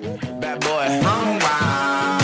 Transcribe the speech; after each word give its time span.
Bad 0.00 0.60
boy. 0.60 0.86
Run 1.02 1.38
wild. 1.40 2.17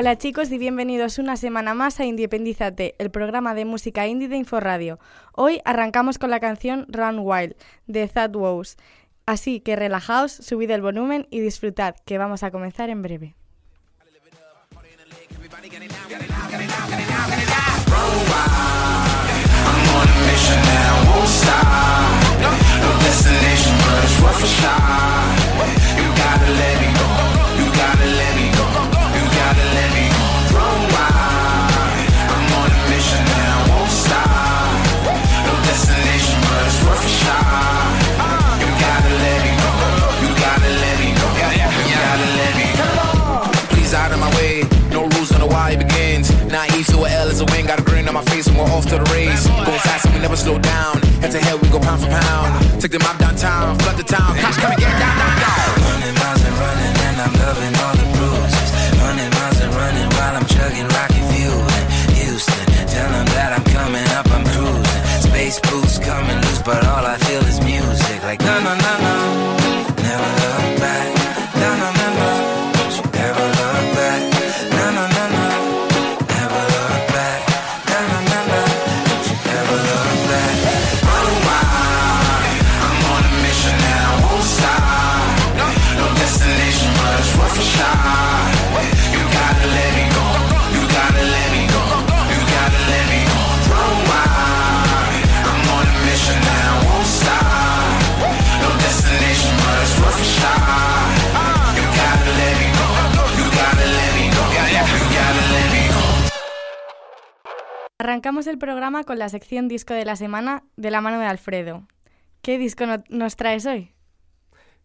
Hola 0.00 0.16
chicos 0.16 0.52
y 0.52 0.58
bienvenidos 0.58 1.18
una 1.18 1.36
semana 1.36 1.74
más 1.74 1.98
a 1.98 2.04
Independízate, 2.04 2.94
el 2.98 3.10
programa 3.10 3.52
de 3.54 3.64
música 3.64 4.06
indie 4.06 4.28
de 4.28 4.36
Inforadio. 4.36 5.00
Hoy 5.32 5.60
arrancamos 5.64 6.18
con 6.18 6.30
la 6.30 6.38
canción 6.38 6.86
Run 6.88 7.18
Wild 7.18 7.56
de 7.88 8.06
Thad 8.06 8.32
Wows. 8.36 8.76
Así 9.26 9.58
que 9.58 9.74
relajaos, 9.74 10.30
subid 10.30 10.70
el 10.70 10.82
volumen 10.82 11.26
y 11.32 11.40
disfrutad, 11.40 11.96
que 12.04 12.16
vamos 12.16 12.44
a 12.44 12.52
comenzar 12.52 12.90
en 12.90 13.02
breve. 13.02 13.34
We're 48.58 48.70
off 48.74 48.86
to 48.90 48.98
the 48.98 49.08
race. 49.14 49.46
Going 49.46 49.78
fast 49.86 50.04
and 50.06 50.14
we 50.14 50.20
never 50.20 50.36
slow 50.36 50.58
down. 50.58 50.98
Head 51.22 51.30
to 51.30 51.38
head, 51.38 51.56
we 51.62 51.68
go 51.70 51.78
pound 51.78 52.02
for 52.02 52.10
pound. 52.10 52.82
Take 52.82 52.90
the 52.90 52.98
mob 52.98 53.16
downtown, 53.18 53.78
flood 53.78 53.96
the 53.96 54.02
town. 54.02 54.34
Cops 54.42 54.58
come 54.58 54.72
and 54.74 54.80
get 54.80 54.90
down, 54.98 55.14
down, 55.14 55.34
down. 55.38 55.68
Running 55.86 56.16
miles 56.18 56.42
and 56.42 56.56
running, 56.58 56.94
and 57.06 57.16
I'm 57.22 57.34
loving 57.38 57.74
all 57.78 57.94
the 57.94 58.06
bruises. 58.18 58.70
Running 58.98 59.30
miles 59.38 59.58
and 59.62 59.72
running 59.78 60.08
while 60.18 60.34
I'm 60.34 60.46
chugging 60.50 60.88
rocket 60.90 61.24
fuel 61.30 61.62
in 61.78 61.84
Houston. 62.18 62.64
Tell 62.90 63.10
them 63.14 63.26
that 63.38 63.50
I'm 63.54 63.66
coming 63.70 64.06
up, 64.18 64.26
I'm 64.34 64.44
cruising. 64.50 65.02
Space 65.22 65.58
boots 65.70 65.98
coming 66.02 66.38
loose, 66.42 66.62
but 66.66 66.82
all 66.90 67.06
I 67.06 67.16
feel 67.26 67.42
is 67.46 67.62
music. 67.62 68.18
Like 68.26 68.40
no, 68.42 68.54
no, 68.66 68.74
no, 68.74 68.92
no, 69.06 69.07
Arrancamos 108.08 108.46
el 108.46 108.56
programa 108.56 109.04
con 109.04 109.18
la 109.18 109.28
sección 109.28 109.68
disco 109.68 109.92
de 109.92 110.06
la 110.06 110.16
semana 110.16 110.64
de 110.78 110.90
la 110.90 111.02
mano 111.02 111.18
de 111.20 111.26
Alfredo. 111.26 111.86
¿Qué 112.40 112.56
disco 112.56 112.86
no- 112.86 113.04
nos 113.10 113.36
traes 113.36 113.66
hoy? 113.66 113.92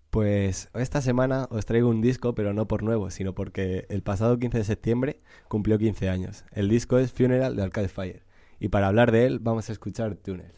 Pues 0.09 0.69
esta 0.73 1.00
semana 1.01 1.47
os 1.50 1.66
traigo 1.66 1.88
un 1.88 2.01
disco, 2.01 2.35
pero 2.35 2.53
no 2.53 2.67
por 2.67 2.83
nuevo, 2.83 3.09
sino 3.12 3.33
porque 3.33 3.85
el 3.88 4.03
pasado 4.03 4.38
15 4.39 4.57
de 4.57 4.63
septiembre 4.66 5.22
cumplió 5.47 5.78
15 5.78 6.09
años. 6.09 6.44
El 6.51 6.67
disco 6.67 6.97
es 7.00 7.13
Funeral 7.13 7.56
de 7.56 7.63
Arcade 7.63 7.88
Fire. 7.88 8.23
Y 8.59 8.67
para 8.67 8.88
hablar 8.88 9.13
de 9.13 9.25
él 9.25 9.39
vamos 9.39 9.69
a 9.69 9.72
escuchar 9.72 10.16
Tunnel. 10.17 10.51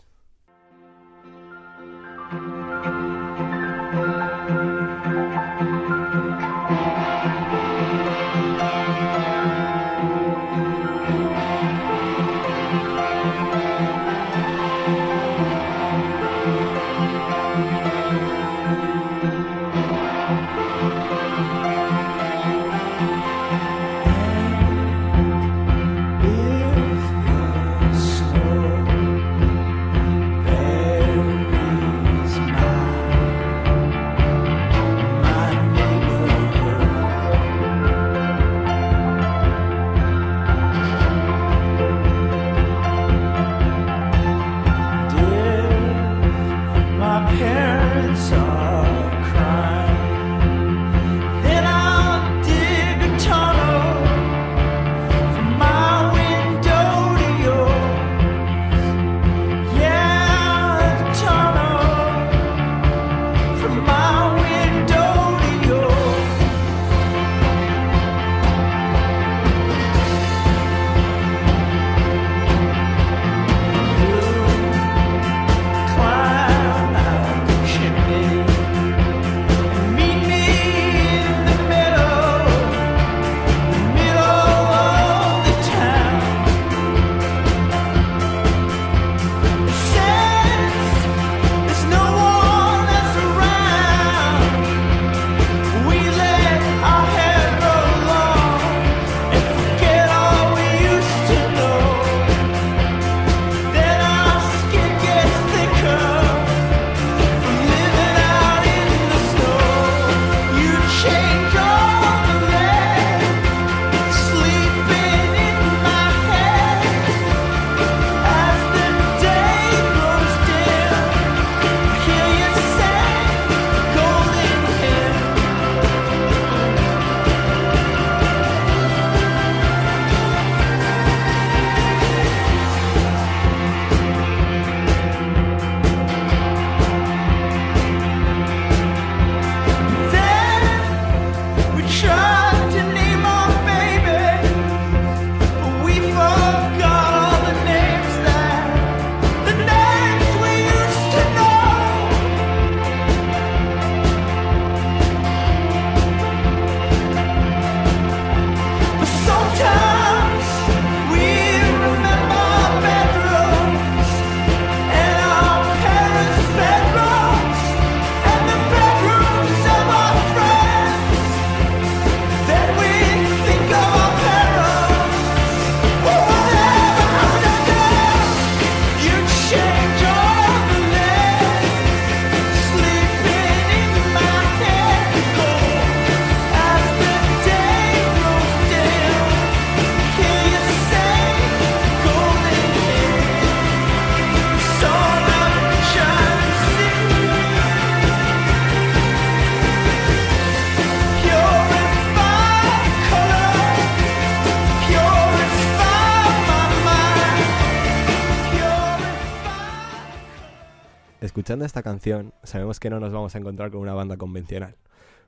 Escuchando 211.45 211.65
esta 211.65 211.83
canción, 211.83 212.33
sabemos 212.41 212.79
que 212.79 212.89
no 212.89 212.99
nos 212.99 213.13
vamos 213.13 213.35
a 213.35 213.37
encontrar 213.37 213.69
con 213.69 213.79
una 213.79 213.93
banda 213.93 214.17
convencional. 214.17 214.77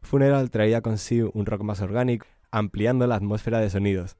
Funeral 0.01 0.49
traía 0.49 0.81
consigo 0.81 1.29
un 1.35 1.45
rock 1.45 1.61
más 1.61 1.79
orgánico, 1.79 2.25
ampliando 2.49 3.05
la 3.05 3.13
atmósfera 3.13 3.59
de 3.59 3.69
sonidos, 3.69 4.17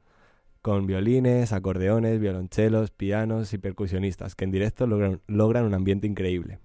con 0.62 0.86
violines, 0.86 1.54
acordeones, 1.54 2.20
violonchelos, 2.20 2.92
pianos 2.92 3.52
y 3.54 3.58
percusionistas, 3.58 4.36
que 4.36 4.46
en 4.46 4.52
directo 4.52 4.86
logran, 4.86 5.66
un 5.66 5.74
ambiente 5.74 6.06
increíble. 6.06 6.60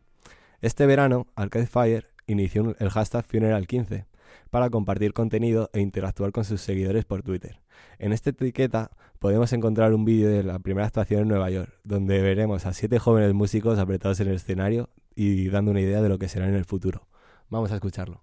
Este 0.61 0.85
verano, 0.85 1.27
Arcade 1.35 1.67
Fire 1.67 2.11
inició 2.27 2.77
el 2.79 2.91
hashtag 2.91 3.27
Funeral15 3.27 4.05
para 4.51 4.69
compartir 4.69 5.15
contenido 5.15 5.71
e 5.73 5.81
interactuar 5.81 6.33
con 6.33 6.45
sus 6.45 6.61
seguidores 6.61 7.07
por 7.07 7.23
Twitter. 7.23 7.59
En 7.99 8.13
esta 8.13 8.29
etiqueta 8.29 8.91
podemos 9.19 9.51
encontrar 9.55 9.95
un 9.95 10.05
vídeo 10.05 10.29
de 10.29 10.43
la 10.43 10.59
primera 10.59 10.89
actuación 10.89 11.23
en 11.23 11.29
Nueva 11.29 11.49
York, 11.49 11.73
donde 11.85 12.21
veremos 12.21 12.67
a 12.67 12.75
siete 12.75 12.99
jóvenes 12.99 13.33
músicos 13.33 13.79
apretados 13.79 14.21
en 14.21 14.29
el 14.29 14.35
escenario 14.35 14.91
y 15.15 15.49
dando 15.49 15.71
una 15.71 15.81
idea 15.81 16.03
de 16.03 16.09
lo 16.09 16.19
que 16.19 16.29
será 16.29 16.49
en 16.49 16.55
el 16.55 16.65
futuro. 16.65 17.07
Vamos 17.51 17.73
a 17.73 17.75
escucharlo. 17.77 18.23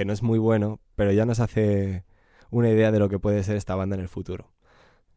Aunque 0.00 0.06
no 0.06 0.14
es 0.14 0.22
muy 0.22 0.38
bueno, 0.38 0.80
pero 0.96 1.12
ya 1.12 1.26
nos 1.26 1.40
hace 1.40 2.04
una 2.50 2.70
idea 2.70 2.90
de 2.90 2.98
lo 2.98 3.10
que 3.10 3.18
puede 3.18 3.42
ser 3.44 3.56
esta 3.56 3.74
banda 3.74 3.96
en 3.96 4.00
el 4.00 4.08
futuro. 4.08 4.50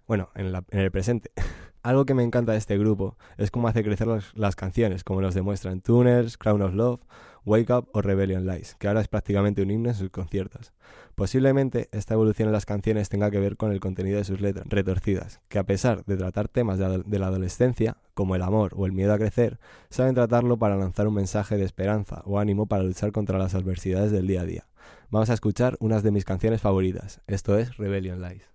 Bueno, 0.07 0.29
en, 0.35 0.51
la- 0.51 0.65
en 0.71 0.79
el 0.79 0.91
presente. 0.91 1.31
Algo 1.83 2.05
que 2.05 2.13
me 2.13 2.23
encanta 2.23 2.51
de 2.51 2.57
este 2.57 2.77
grupo 2.77 3.17
es 3.37 3.49
cómo 3.49 3.69
hace 3.69 3.81
crecer 3.81 4.07
las, 4.35 4.55
canciones, 4.57 5.05
como 5.05 5.21
nos 5.21 5.35
demuestran 5.35 5.79
Tuners, 5.79 6.37
Crown 6.37 6.61
of 6.61 6.73
Love, 6.73 6.99
Wake 7.45 7.73
Up 7.73 7.89
o 7.93 8.01
Rebellion 8.01 8.45
Lies, 8.45 8.75
que 8.75 8.89
ahora 8.89 8.99
es 8.99 9.07
prácticamente 9.07 9.61
un 9.61 9.71
himno 9.71 9.89
en 9.89 9.95
sus 9.95 10.09
conciertos. 10.09 10.73
Posiblemente 11.15 11.87
esta 11.93 12.13
evolución 12.15 12.49
en 12.49 12.53
las 12.53 12.65
canciones 12.65 13.07
tenga 13.07 13.31
que 13.31 13.39
ver 13.39 13.55
con 13.55 13.71
el 13.71 13.79
contenido 13.79 14.17
de 14.17 14.25
sus 14.25 14.41
letras 14.41 14.65
retorcidas, 14.67 15.39
que 15.47 15.59
a 15.59 15.65
pesar 15.65 16.03
de 16.05 16.17
tratar 16.17 16.49
temas 16.49 16.77
de 16.77 17.19
la 17.19 17.27
adolescencia, 17.27 17.97
como 18.13 18.35
el 18.35 18.41
amor 18.41 18.73
o 18.75 18.85
el 18.85 18.91
miedo 18.91 19.13
a 19.13 19.17
crecer, 19.17 19.59
saben 19.89 20.15
tratarlo 20.15 20.57
para 20.57 20.75
lanzar 20.75 21.07
un 21.07 21.13
mensaje 21.15 21.57
de 21.57 21.63
esperanza 21.63 22.21
o 22.25 22.39
ánimo 22.39 22.65
para 22.65 22.83
luchar 22.83 23.13
contra 23.13 23.37
las 23.37 23.55
adversidades 23.55 24.11
del 24.11 24.27
día 24.27 24.41
a 24.41 24.45
día. 24.45 24.65
Vamos 25.09 25.29
a 25.29 25.33
escuchar 25.33 25.75
unas 25.79 26.03
de 26.03 26.11
mis 26.11 26.25
canciones 26.25 26.61
favoritas, 26.61 27.21
esto 27.27 27.57
es 27.57 27.77
Rebellion 27.77 28.21
Lies. 28.21 28.52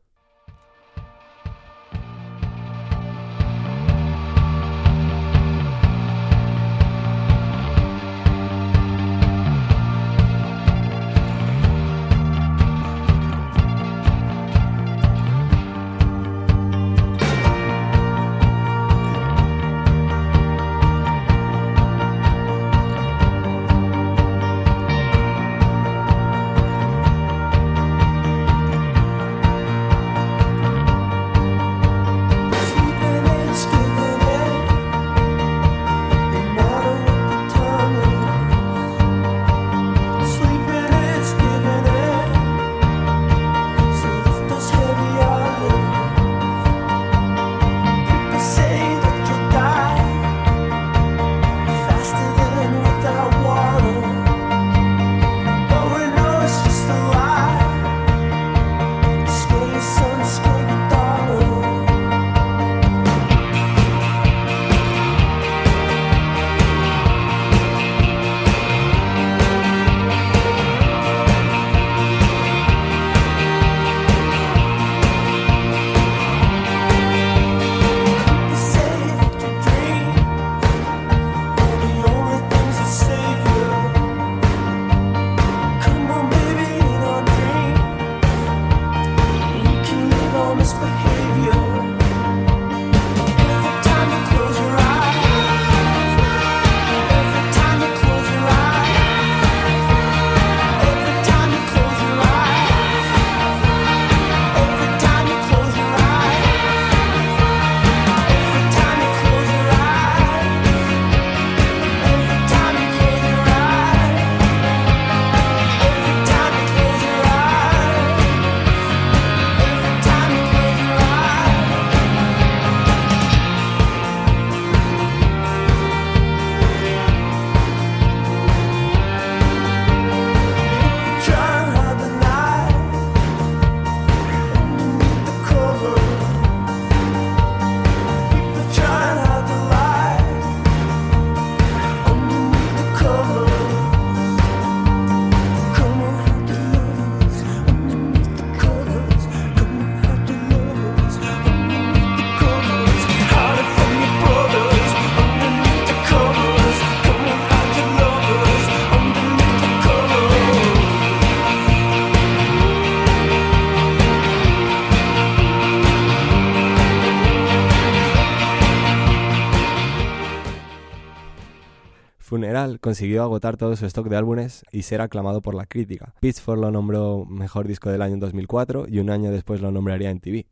General, 172.41 172.81
consiguió 172.81 173.23
agotar 173.23 173.57
todo 173.57 173.77
su 173.77 173.87
stock 173.87 174.09
de 174.09 174.17
álbumes 174.17 174.65
y 174.73 174.83
ser 174.83 175.01
aclamado 175.01 175.43
por 175.43 175.55
la 175.55 175.67
crítica. 175.67 176.15
Pitchfork 176.21 176.61
lo 176.61 176.71
nombró 176.71 177.25
mejor 177.27 177.67
disco 177.67 177.91
del 177.91 178.03
año 178.03 178.15
en 178.15 178.21
2004 178.21 178.87
y 178.89 178.99
un 179.01 179.11
año 179.11 179.31
después 179.31 179.61
lo 179.61 179.71
nombraría 179.71 180.11
en 180.11 180.21
TV. 180.21 180.47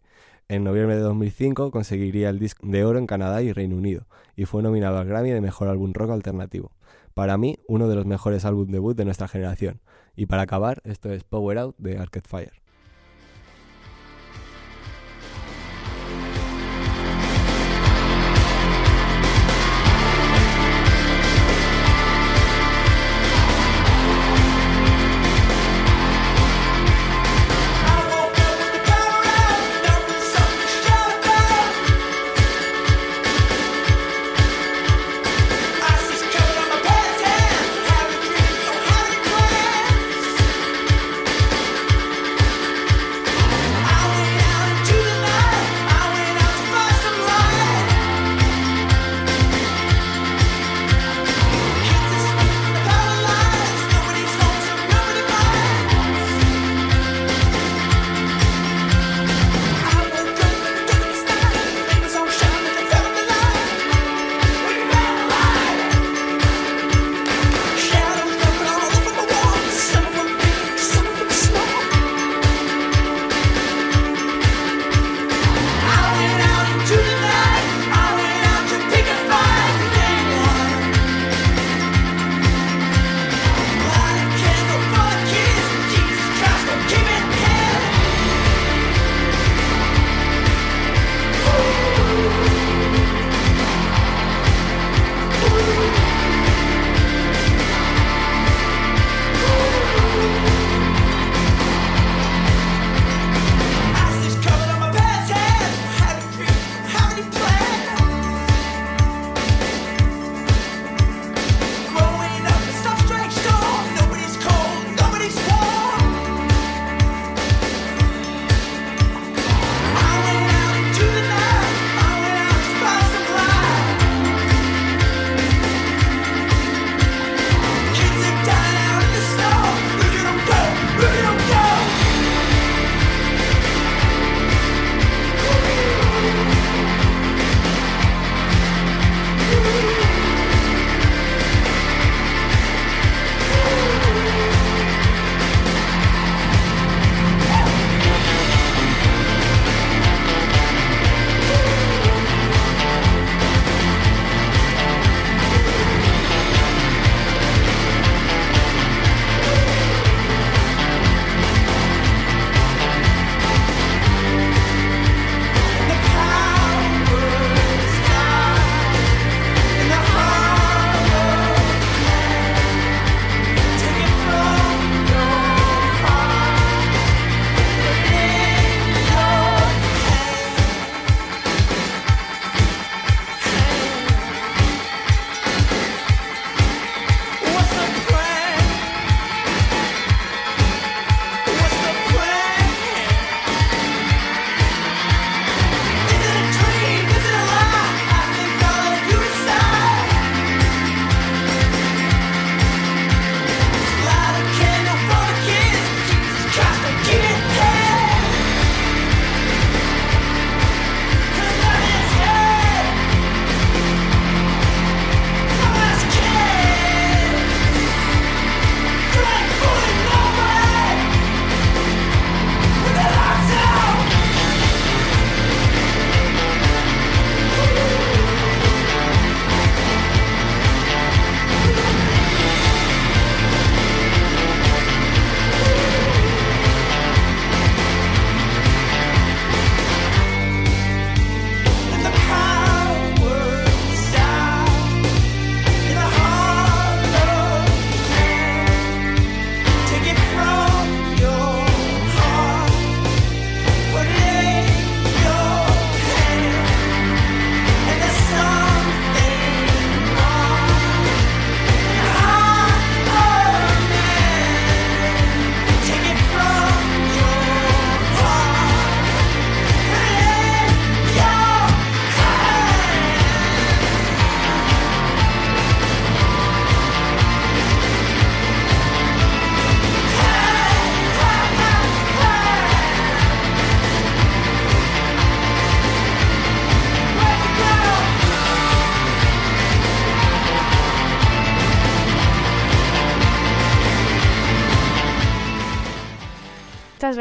En 0.49 0.65
noviembre 0.65 0.97
de 0.97 1.03
2005 1.03 1.71
conseguiría 1.71 2.29
el 2.29 2.39
disco 2.39 2.67
de 2.67 2.85
oro 2.85 2.99
en 2.99 3.07
Canadá 3.07 3.43
y 3.43 3.53
Reino 3.53 3.77
Unido 3.77 4.07
y 4.37 4.45
fue 4.45 4.63
nominado 4.63 4.99
al 4.99 5.07
Grammy 5.07 5.31
de 5.31 5.41
Mejor 5.41 5.69
Álbum 5.69 5.93
Rock 5.93 6.11
Alternativo. 6.11 6.73
Para 7.15 7.39
mí, 7.39 7.59
uno 7.67 7.89
de 7.89 7.97
los 7.97 8.07
mejores 8.07 8.45
álbumes 8.45 8.73
debut 8.73 8.97
de 8.97 9.05
nuestra 9.07 9.27
generación. 9.27 9.81
Y 10.15 10.27
para 10.27 10.43
acabar, 10.43 10.83
esto 10.85 11.13
es 11.13 11.25
Power 11.25 11.59
Out 11.59 11.77
de 11.79 11.99
Arcade 11.99 12.29
Fire. 12.29 12.66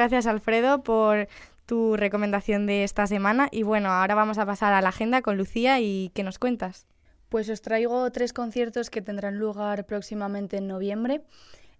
Gracias 0.05 0.27
Alfredo 0.27 0.83
por 0.83 1.27
tu 1.65 1.97
recomendación 1.97 2.67
de 2.67 2.83
esta 2.83 3.07
semana 3.07 3.47
y 3.49 3.63
bueno, 3.63 3.89
ahora 3.89 4.13
vamos 4.13 4.37
a 4.37 4.45
pasar 4.45 4.71
a 4.71 4.81
la 4.81 4.89
agenda 4.89 5.23
con 5.23 5.35
Lucía 5.35 5.79
y 5.79 6.11
¿qué 6.13 6.21
nos 6.21 6.37
cuentas? 6.37 6.85
Pues 7.27 7.49
os 7.49 7.63
traigo 7.63 8.11
tres 8.11 8.31
conciertos 8.31 8.91
que 8.91 9.01
tendrán 9.01 9.39
lugar 9.39 9.87
próximamente 9.87 10.57
en 10.57 10.67
noviembre. 10.67 11.21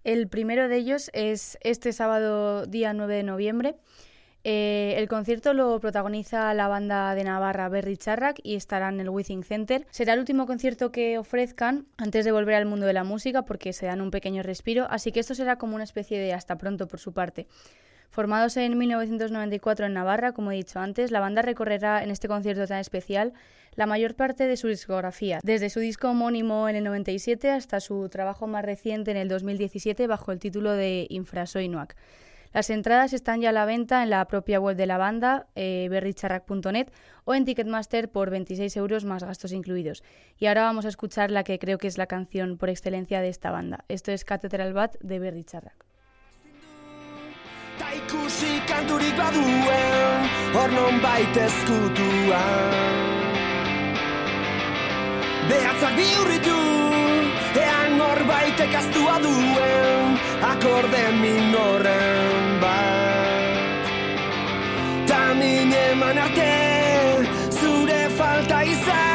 El 0.04 0.28
primero 0.28 0.68
de 0.68 0.78
ellos 0.78 1.12
es 1.14 1.60
este 1.62 1.94
sábado 1.94 2.66
día 2.66 2.94
9 2.94 3.16
de 3.16 3.22
noviembre. 3.22 3.76
Eh, 4.44 4.96
el 4.98 5.08
concierto 5.08 5.54
lo 5.54 5.80
protagoniza 5.80 6.52
la 6.56 6.68
banda 6.68 7.14
de 7.14 7.26
Navarra 7.26 7.70
Berry 7.70 7.98
Charrac 7.98 8.40
y 8.42 8.56
estará 8.56 8.90
en 8.90 9.00
el 9.02 9.10
Withing 9.10 9.44
Center. 9.44 9.86
Será 9.92 10.14
el 10.14 10.20
último 10.20 10.48
concierto 10.48 10.92
que 10.92 11.20
ofrezcan 11.20 11.86
antes 11.98 12.26
de 12.26 12.32
volver 12.32 12.56
al 12.56 12.66
mundo 12.66 12.88
de 12.88 12.94
la 12.94 13.04
música 13.04 13.46
porque 13.46 13.72
se 13.72 13.86
dan 13.86 14.02
un 14.02 14.10
pequeño 14.10 14.42
respiro, 14.42 14.88
así 14.90 15.12
que 15.12 15.20
esto 15.20 15.36
será 15.36 15.60
como 15.60 15.76
una 15.76 15.84
especie 15.84 16.18
de 16.18 16.34
hasta 16.34 16.58
pronto 16.58 16.88
por 16.88 17.00
su 17.00 17.14
parte. 17.14 17.46
Formados 18.10 18.58
en 18.58 18.78
1994 18.78 19.86
en 19.86 19.94
Navarra, 19.94 20.32
como 20.32 20.52
he 20.52 20.56
dicho 20.56 20.80
antes, 20.80 21.12
la 21.12 21.20
banda 21.20 21.42
recorrerá 21.42 22.04
en 22.04 22.12
este 22.12 22.28
concierto 22.28 22.66
tan 22.68 22.80
especial 22.80 23.34
la 23.76 23.86
mayor 23.86 24.16
parte 24.16 24.48
de 24.48 24.58
su 24.58 24.68
discografía, 24.68 25.40
desde 25.44 25.70
su 25.70 25.80
disco 25.80 26.10
homónimo 26.10 26.70
en 26.70 26.78
el 26.78 26.84
97 26.86 27.52
hasta 27.52 27.80
su 27.80 28.08
trabajo 28.10 28.48
más 28.48 28.64
reciente 28.64 29.12
en 29.12 29.18
el 29.18 29.28
2017 29.28 30.08
bajo 30.08 30.32
el 30.32 30.40
título 30.40 30.72
de 30.72 31.08
Infrasoinuac. 31.10 31.96
Las 32.56 32.70
entradas 32.70 33.12
están 33.12 33.42
ya 33.42 33.50
a 33.50 33.52
la 33.52 33.66
venta 33.66 34.02
en 34.02 34.10
la 34.10 34.26
propia 34.30 34.62
web 34.62 34.78
de 34.78 34.86
la 34.86 34.98
banda, 34.98 35.48
eh, 35.56 35.90
o 37.26 37.36
en 37.36 37.44
Ticketmaster 37.44 38.10
por 38.10 38.30
26 38.30 38.78
euros 38.78 39.04
más 39.04 39.26
gastos 39.26 39.52
incluidos. 39.52 40.04
Y 40.38 40.46
ahora 40.46 40.64
vamos 40.64 40.86
a 40.86 40.88
escuchar 40.88 41.32
la 41.32 41.44
que 41.44 41.60
creo 41.60 41.78
que 41.78 41.88
es 41.88 41.98
la 41.98 42.08
canción 42.08 42.58
por 42.58 42.70
excelencia 42.70 43.20
de 43.20 43.28
esta 43.28 43.52
banda. 43.52 43.84
Esto 43.90 44.14
es 44.14 44.24
Cathedral 44.24 44.72
Bat 44.72 44.96
de 45.02 45.20
Berry 45.20 45.44
Charrac. 45.44 45.86
Ta 47.80 47.92
ikusi 47.92 48.62
kanturik 48.68 49.16
baduen 49.18 50.30
Hor 50.56 50.70
non 50.72 50.96
ezkutuan 51.46 52.96
Behatzak 55.50 55.94
bihurritu 56.00 56.62
Ean 57.66 57.98
norbaitek 57.98 58.76
aztua 58.80 59.18
duen 59.24 60.20
Akorde 60.52 61.04
minoren 61.22 62.60
bat. 62.62 63.84
Ta 65.08 65.34
min 65.40 65.74
eman 65.74 66.18
arte 66.18 66.54
Zure 67.60 68.02
falta 68.18 68.64
izan 68.64 69.15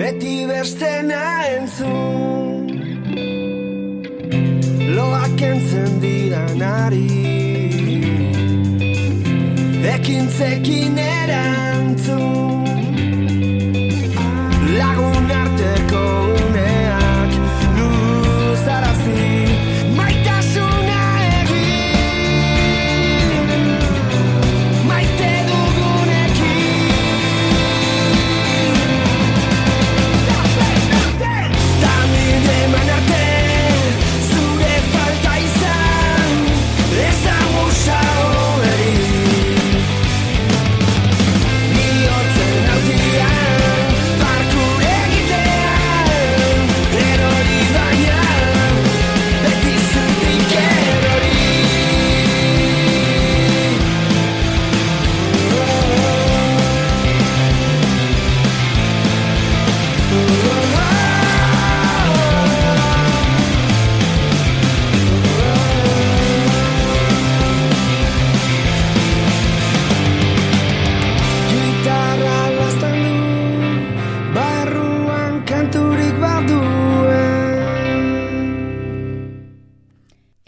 Beti 0.00 0.46
bestena 0.48 1.24
entzun. 1.56 2.70
Loak 4.96 5.42
entzen 5.44 6.00
dira 6.00 6.44
nari 6.56 7.04
Ekintzekin 9.94 10.96
erantzun 11.04 11.69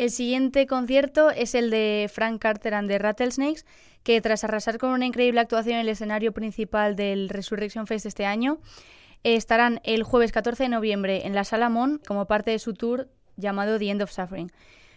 El 0.02 0.10
siguiente 0.10 0.66
concierto 0.66 1.30
es 1.30 1.54
el 1.54 1.70
de 1.70 2.10
Frank 2.12 2.42
Carter 2.42 2.74
and 2.74 2.90
the 2.90 2.98
Rattlesnakes, 2.98 3.64
que 4.02 4.20
tras 4.20 4.42
arrasar 4.42 4.78
con 4.78 4.90
una 4.90 5.06
increíble 5.06 5.38
actuación 5.38 5.76
en 5.76 5.82
el 5.82 5.90
escenario 5.90 6.32
principal 6.32 6.96
del 6.96 7.28
Resurrection 7.28 7.86
Fest 7.86 8.06
este 8.06 8.26
año, 8.26 8.58
estarán 9.22 9.80
el 9.84 10.02
jueves 10.02 10.32
14 10.32 10.64
de 10.64 10.70
noviembre 10.70 11.24
en 11.24 11.36
la 11.36 11.44
Sala 11.44 11.68
Mon 11.68 12.00
como 12.04 12.26
parte 12.26 12.50
de 12.50 12.58
su 12.58 12.74
tour 12.74 13.10
llamado 13.36 13.78
The 13.78 13.90
End 13.90 14.02
of 14.02 14.10
Suffering. 14.10 14.50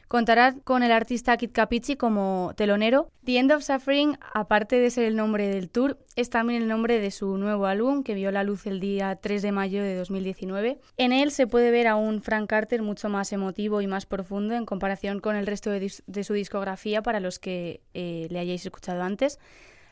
Contará 0.07 0.55
con 0.63 0.83
el 0.83 0.91
artista 0.91 1.35
Kit 1.35 1.51
Capici 1.51 1.95
como 1.95 2.53
telonero. 2.55 3.09
The 3.23 3.39
End 3.39 3.51
of 3.51 3.63
Suffering, 3.63 4.19
aparte 4.33 4.79
de 4.79 4.91
ser 4.91 5.05
el 5.05 5.15
nombre 5.15 5.47
del 5.47 5.69
tour, 5.69 5.97
es 6.15 6.29
también 6.29 6.61
el 6.61 6.67
nombre 6.67 6.99
de 6.99 7.09
su 7.09 7.37
nuevo 7.37 7.65
álbum 7.65 8.03
que 8.03 8.13
vio 8.13 8.31
la 8.31 8.43
luz 8.43 8.67
el 8.67 8.79
día 8.79 9.15
3 9.15 9.41
de 9.41 9.51
mayo 9.51 9.81
de 9.81 9.95
2019. 9.95 10.79
En 10.97 11.11
él 11.11 11.31
se 11.31 11.47
puede 11.47 11.71
ver 11.71 11.87
a 11.87 11.95
un 11.95 12.21
Frank 12.21 12.47
Carter 12.47 12.83
mucho 12.83 13.09
más 13.09 13.33
emotivo 13.33 13.81
y 13.81 13.87
más 13.87 14.05
profundo 14.05 14.53
en 14.53 14.65
comparación 14.65 15.19
con 15.19 15.35
el 15.35 15.47
resto 15.47 15.71
de, 15.71 15.89
su 15.89 16.33
discografía 16.33 17.01
para 17.01 17.19
los 17.19 17.39
que 17.39 17.81
eh, 17.95 18.27
le 18.29 18.39
hayáis 18.39 18.63
escuchado 18.63 19.01
antes. 19.01 19.39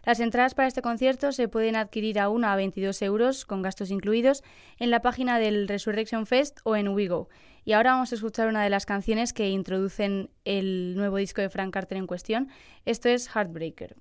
Las 0.06 0.19
entradas 0.19 0.54
para 0.54 0.67
este 0.67 0.82
concierto 0.82 1.32
se 1.32 1.47
pueden 1.47 1.78
adquirir 1.78 2.19
a 2.19 2.28
una 2.28 2.52
a 2.52 2.56
22 2.58 3.02
euros, 3.02 3.45
con 3.45 3.62
gastos 3.62 3.89
incluidos, 3.89 4.43
en 4.78 4.91
la 4.91 5.02
página 5.02 5.39
del 5.39 5.67
Resurrection 5.67 6.26
Fest 6.26 6.60
o 6.65 6.76
en 6.76 6.89
WeGo. 6.89 7.30
Y 7.65 7.73
ahora 7.73 7.93
vamos 7.93 8.12
a 8.12 8.15
escuchar 8.15 8.47
una 8.47 8.63
de 8.63 8.69
las 8.69 8.86
canciones 8.86 9.34
que 9.34 9.49
introducen 9.49 10.30
el 10.43 10.95
nuevo 10.95 11.17
disco 11.17 11.41
de 11.41 11.49
Frank 11.49 11.73
Carter 11.73 11.97
en 11.97 12.08
cuestión. 12.08 12.49
Esto 12.86 13.10
es 13.10 13.30
Heartbreaker. 13.30 13.95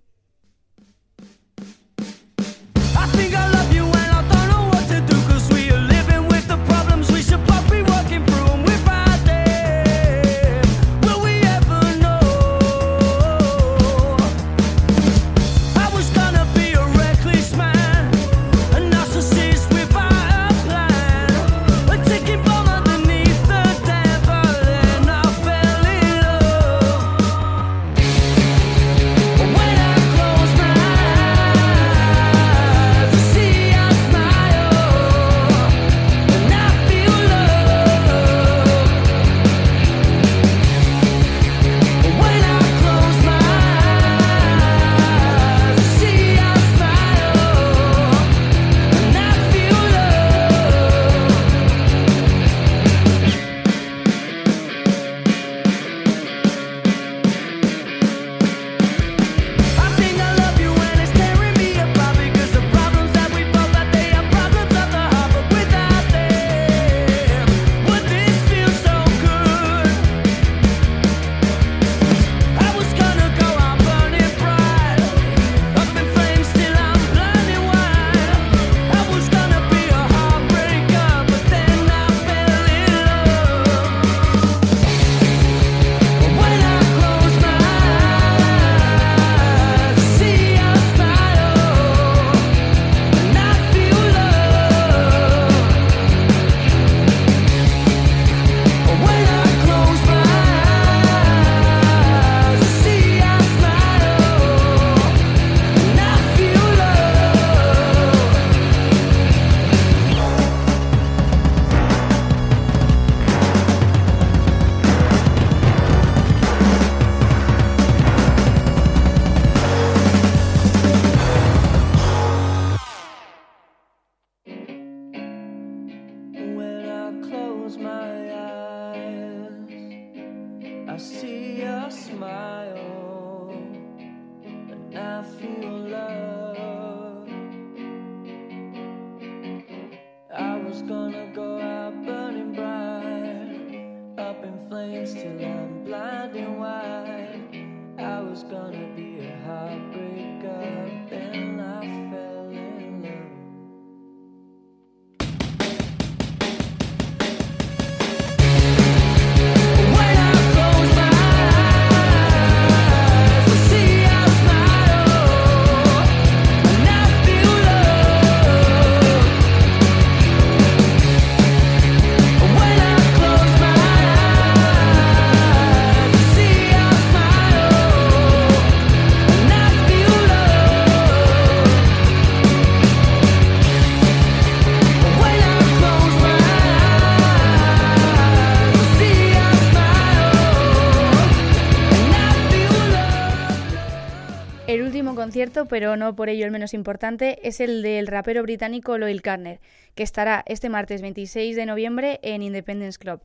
Pero 195.68 195.96
no 195.96 196.16
por 196.16 196.28
ello 196.28 196.46
el 196.46 196.50
menos 196.50 196.72
importante, 196.72 197.46
es 197.46 197.60
el 197.60 197.82
del 197.82 198.06
rapero 198.06 198.42
británico 198.42 198.96
Loyal 198.96 199.20
Carner, 199.20 199.60
que 199.94 200.02
estará 200.02 200.42
este 200.46 200.70
martes 200.70 201.02
26 201.02 201.56
de 201.56 201.66
noviembre 201.66 202.20
en 202.22 202.42
Independence 202.42 202.98
Club. 202.98 203.20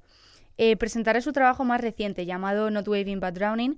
Eh, 0.58 0.76
presentará 0.76 1.22
su 1.22 1.32
trabajo 1.32 1.64
más 1.64 1.80
reciente, 1.80 2.26
llamado 2.26 2.70
Not 2.70 2.88
Waving 2.88 3.20
But 3.20 3.34
Drowning, 3.34 3.76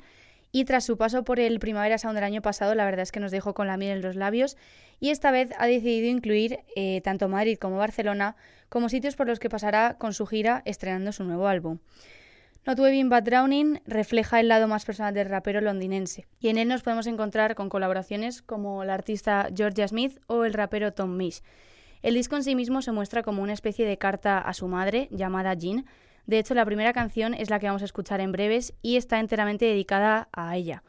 y 0.52 0.66
tras 0.66 0.84
su 0.84 0.98
paso 0.98 1.24
por 1.24 1.40
el 1.40 1.60
Primavera 1.60 2.00
Sound 2.00 2.16
del 2.16 2.24
año 2.24 2.42
pasado, 2.42 2.74
la 2.74 2.86
verdad 2.86 3.02
es 3.02 3.12
que 3.12 3.20
nos 3.20 3.32
dejó 3.32 3.54
con 3.54 3.68
la 3.68 3.78
miel 3.78 3.98
en 3.98 4.02
los 4.02 4.16
labios, 4.16 4.58
y 5.00 5.12
esta 5.12 5.30
vez 5.30 5.52
ha 5.60 5.68
decidido 5.68 6.08
incluir 6.08 6.60
eh, 6.76 7.02
tanto 7.02 7.30
Madrid 7.30 7.58
como 7.60 7.78
Barcelona 7.78 8.36
como 8.68 8.90
sitios 8.90 9.16
por 9.16 9.28
los 9.28 9.40
que 9.40 9.50
pasará 9.50 9.98
con 10.00 10.14
su 10.14 10.26
gira 10.26 10.64
estrenando 10.66 11.12
su 11.12 11.24
nuevo 11.24 11.48
álbum. 11.48 11.78
Not 12.66 12.78
Waving 12.78 13.10
But 13.10 13.24
Drowning 13.24 13.82
refleja 13.86 14.40
el 14.42 14.50
lado 14.50 14.68
más 14.68 14.84
personal 14.84 15.14
del 15.14 15.30
rapero 15.30 15.62
londinense, 15.62 16.28
y 16.42 16.50
en 16.50 16.58
él 16.58 16.68
nos 16.68 16.84
podemos 16.84 17.08
encontrar 17.08 17.56
con 17.56 17.70
colaboraciones 17.70 18.42
como 18.42 18.84
la 18.84 18.96
artista 18.96 19.48
Georgia 19.56 19.88
Smith 19.88 20.20
o 20.28 20.44
el 20.44 20.54
rapero 20.54 20.92
Tom 20.92 21.16
Misch. 21.16 21.42
El 22.02 22.16
disco 22.16 22.36
en 22.36 22.44
sí 22.44 22.56
mismo 22.56 22.82
se 22.82 22.92
muestra 22.92 23.24
como 23.24 23.42
una 23.42 23.54
especie 23.54 23.86
de 23.86 23.98
carta 23.98 24.40
a 24.40 24.54
su 24.54 24.68
madre, 24.68 25.08
llamada 25.10 25.54
Jean. 25.54 25.86
De 26.28 26.38
hecho, 26.38 26.54
la 26.54 26.66
primera 26.66 26.92
canción 26.92 27.34
es 27.34 27.50
la 27.50 27.60
que 27.60 27.68
vamos 27.68 27.82
a 27.82 27.86
escuchar 27.86 28.20
en 28.20 28.34
breves 28.34 28.74
y 28.82 28.98
está 28.98 29.20
enteramente 29.20 29.66
dedicada 29.66 30.28
a 30.34 30.56
ella. 30.56 30.84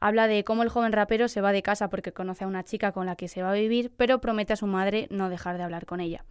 Habla 0.00 0.26
de 0.26 0.44
cómo 0.44 0.62
el 0.62 0.68
joven 0.68 0.92
rapero 0.92 1.28
se 1.28 1.40
va 1.40 1.52
de 1.52 1.62
casa 1.62 1.88
porque 1.88 2.12
conoce 2.12 2.44
a 2.44 2.48
una 2.48 2.64
chica 2.64 2.92
con 2.92 3.06
la 3.06 3.16
que 3.16 3.28
se 3.28 3.42
va 3.42 3.50
a 3.50 3.54
vivir, 3.54 3.90
pero 3.96 4.20
promete 4.20 4.52
a 4.52 4.56
su 4.56 4.66
madre 4.66 5.08
no 5.10 5.30
dejar 5.30 5.56
de 5.56 5.62
hablar 5.62 5.86
con 5.86 6.00
ella. 6.00 6.24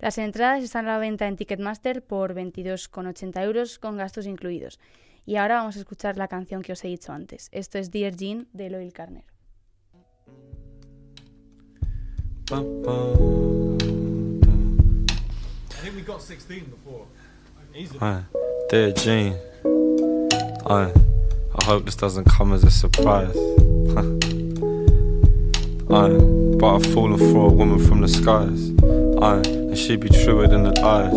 Las 0.00 0.16
entradas 0.18 0.62
están 0.62 0.86
a 0.86 0.92
la 0.92 0.98
venta 0.98 1.26
en 1.26 1.36
Ticketmaster 1.36 2.04
por 2.04 2.32
22,80 2.32 3.42
euros 3.42 3.80
con 3.80 3.96
gastos 3.96 4.26
incluidos. 4.26 4.78
Y 5.26 5.36
ahora 5.36 5.56
vamos 5.56 5.76
a 5.76 5.80
escuchar 5.80 6.16
la 6.16 6.28
canción 6.28 6.62
que 6.62 6.72
os 6.72 6.84
he 6.84 6.88
dicho 6.88 7.12
antes. 7.12 7.48
Esto 7.50 7.78
es 7.78 7.90
Dear 7.90 8.14
Jean 8.14 8.46
de 8.52 8.70
Loyal 8.70 8.92
Carner. 8.92 9.24
Bum, 12.48 12.82
bum, 12.82 13.76
dum. 13.78 15.06
I 15.70 15.82
think 15.82 15.96
we 15.96 16.02
got 16.02 16.22
16 16.22 16.64
before. 16.70 17.04
Easily. 17.74 17.98
Aye. 18.00 18.22
Dear 18.70 18.92
Jean, 18.94 19.34
Aye. 20.66 20.92
I 21.60 21.64
hope 21.64 21.84
this 21.84 21.96
doesn't 21.96 22.24
come 22.24 22.54
as 22.54 22.62
a 22.62 22.70
surprise. 22.70 23.36
Aye. 25.90 26.18
But 26.58 26.74
I've 26.74 26.86
fallen 26.94 27.18
for 27.18 27.50
a 27.50 27.52
woman 27.52 27.78
from 27.78 28.00
the 28.00 28.08
skies. 28.08 28.72
And 29.22 29.76
she 29.76 29.96
be 29.96 30.08
truer 30.08 30.46
than 30.46 30.62
the 30.62 30.80
eyes. 30.80 31.12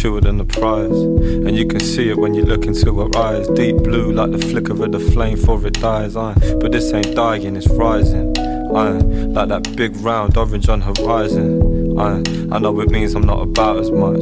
truer 0.00 0.20
than 0.20 0.36
the 0.38 0.44
prize. 0.44 0.90
And 0.90 1.56
you 1.56 1.66
can 1.66 1.80
see 1.80 2.10
it 2.10 2.18
when 2.18 2.34
you 2.34 2.44
look 2.44 2.66
into 2.66 3.00
her 3.00 3.16
eyes. 3.16 3.48
Deep 3.48 3.76
blue, 3.78 4.12
like 4.12 4.32
the 4.32 4.38
flicker 4.38 4.72
of 4.72 4.92
the 4.92 5.00
flame 5.00 5.36
before 5.36 5.66
it 5.66 5.80
dies. 5.80 6.16
Aye. 6.16 6.34
But 6.60 6.72
this 6.72 6.92
ain't 6.92 7.14
dying, 7.14 7.56
it's 7.56 7.68
rising. 7.68 8.36
Aye. 8.38 8.98
Like 9.36 9.48
that 9.48 9.76
big 9.76 9.96
round 9.98 10.36
orange 10.36 10.68
on 10.68 10.80
horizon. 10.82 11.73
I 11.96 12.58
know 12.58 12.80
it 12.80 12.90
means 12.90 13.14
I'm 13.14 13.26
not 13.26 13.40
about 13.40 13.78
as 13.78 13.90
much. 13.90 14.20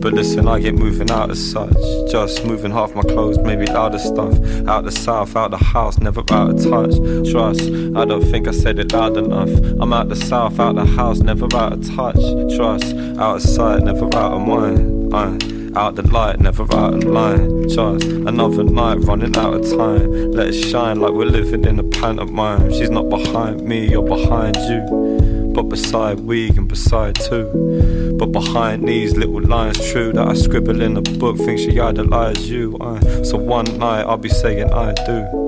But 0.00 0.12
listen, 0.12 0.48
I 0.48 0.60
get 0.60 0.74
moving 0.74 1.10
out 1.10 1.30
as 1.30 1.50
such. 1.50 1.72
Just 2.10 2.44
moving 2.44 2.70
half 2.70 2.94
my 2.94 3.02
clothes, 3.02 3.38
maybe 3.38 3.66
louder 3.66 3.98
stuff. 3.98 4.34
Out 4.68 4.84
the 4.84 4.92
south, 4.92 5.34
out 5.36 5.50
the 5.50 5.56
house, 5.56 5.98
never 5.98 6.22
out 6.30 6.50
of 6.50 6.62
touch. 6.62 6.96
Trust, 7.30 7.62
I 7.62 8.04
don't 8.04 8.24
think 8.30 8.48
I 8.48 8.50
said 8.50 8.78
it 8.78 8.92
loud 8.92 9.16
enough. 9.16 9.50
I'm 9.80 9.92
out 9.92 10.08
the 10.08 10.16
south, 10.16 10.60
out 10.60 10.76
the 10.76 10.84
house, 10.84 11.20
never 11.20 11.46
out 11.56 11.72
of 11.72 11.96
touch. 11.96 12.20
Trust, 12.56 12.94
out 13.18 13.36
of 13.36 13.42
sight, 13.42 13.82
never 13.82 14.06
out 14.06 14.32
of 14.34 14.46
mind. 14.46 15.14
Aye. 15.14 15.38
Out 15.76 15.96
the 15.96 16.02
light, 16.02 16.38
never 16.38 16.62
out 16.74 16.94
of 16.94 17.02
line. 17.02 17.68
Just 17.68 18.04
another 18.04 18.62
night 18.62 18.98
running 18.98 19.36
out 19.36 19.54
of 19.54 19.62
time. 19.76 20.30
Let 20.30 20.48
it 20.48 20.52
shine 20.52 21.00
like 21.00 21.12
we're 21.12 21.24
living 21.24 21.64
in 21.64 21.80
a 21.80 21.82
pantomime. 21.82 22.70
She's 22.70 22.90
not 22.90 23.08
behind 23.08 23.62
me 23.62 23.96
or 23.96 24.04
behind 24.04 24.54
you, 24.56 25.13
but 25.54 25.68
beside 25.68 26.20
we 26.20 26.48
and 26.50 26.68
beside 26.68 27.14
too. 27.14 28.14
But 28.18 28.32
behind 28.32 28.88
these 28.88 29.16
little 29.16 29.40
lines, 29.40 29.78
true 29.92 30.12
that 30.12 30.26
I 30.26 30.34
scribble 30.34 30.80
in 30.80 30.96
a 30.96 31.02
book, 31.02 31.36
think 31.36 31.58
she 31.58 31.78
idolized 31.78 32.42
you. 32.42 32.76
I, 32.80 33.22
so 33.22 33.36
one 33.36 33.66
night 33.78 34.02
I'll 34.02 34.16
be 34.16 34.28
saying 34.28 34.72
I 34.72 34.92
do 35.06 35.44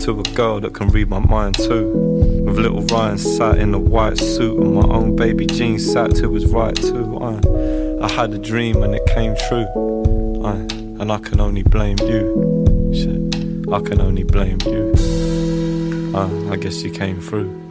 to 0.00 0.18
a 0.18 0.22
girl 0.34 0.58
that 0.60 0.74
can 0.74 0.88
read 0.88 1.08
my 1.08 1.20
mind 1.20 1.56
too. 1.56 1.86
With 2.44 2.58
little 2.58 2.82
Ryan 2.82 3.18
sat 3.18 3.58
in 3.58 3.72
a 3.72 3.78
white 3.78 4.18
suit 4.18 4.58
and 4.58 4.74
my 4.74 4.82
own 4.82 5.14
baby 5.14 5.46
Jean 5.46 5.78
sat 5.78 6.16
to 6.16 6.32
his 6.34 6.46
right 6.46 6.74
too. 6.74 7.18
I, 7.20 8.04
I 8.04 8.10
had 8.10 8.32
a 8.32 8.38
dream 8.38 8.82
and 8.82 8.94
it 8.94 9.06
came 9.06 9.36
true. 9.48 9.66
I, 10.44 10.54
and 11.00 11.12
I 11.12 11.18
can 11.18 11.40
only 11.40 11.62
blame 11.62 11.98
you. 12.00 12.90
Shit, 12.92 13.72
I 13.72 13.80
can 13.80 14.00
only 14.00 14.24
blame 14.24 14.58
you. 14.66 14.92
Uh, 16.14 16.50
I 16.50 16.56
guess 16.56 16.82
you 16.82 16.90
came 16.90 17.20
through. 17.20 17.61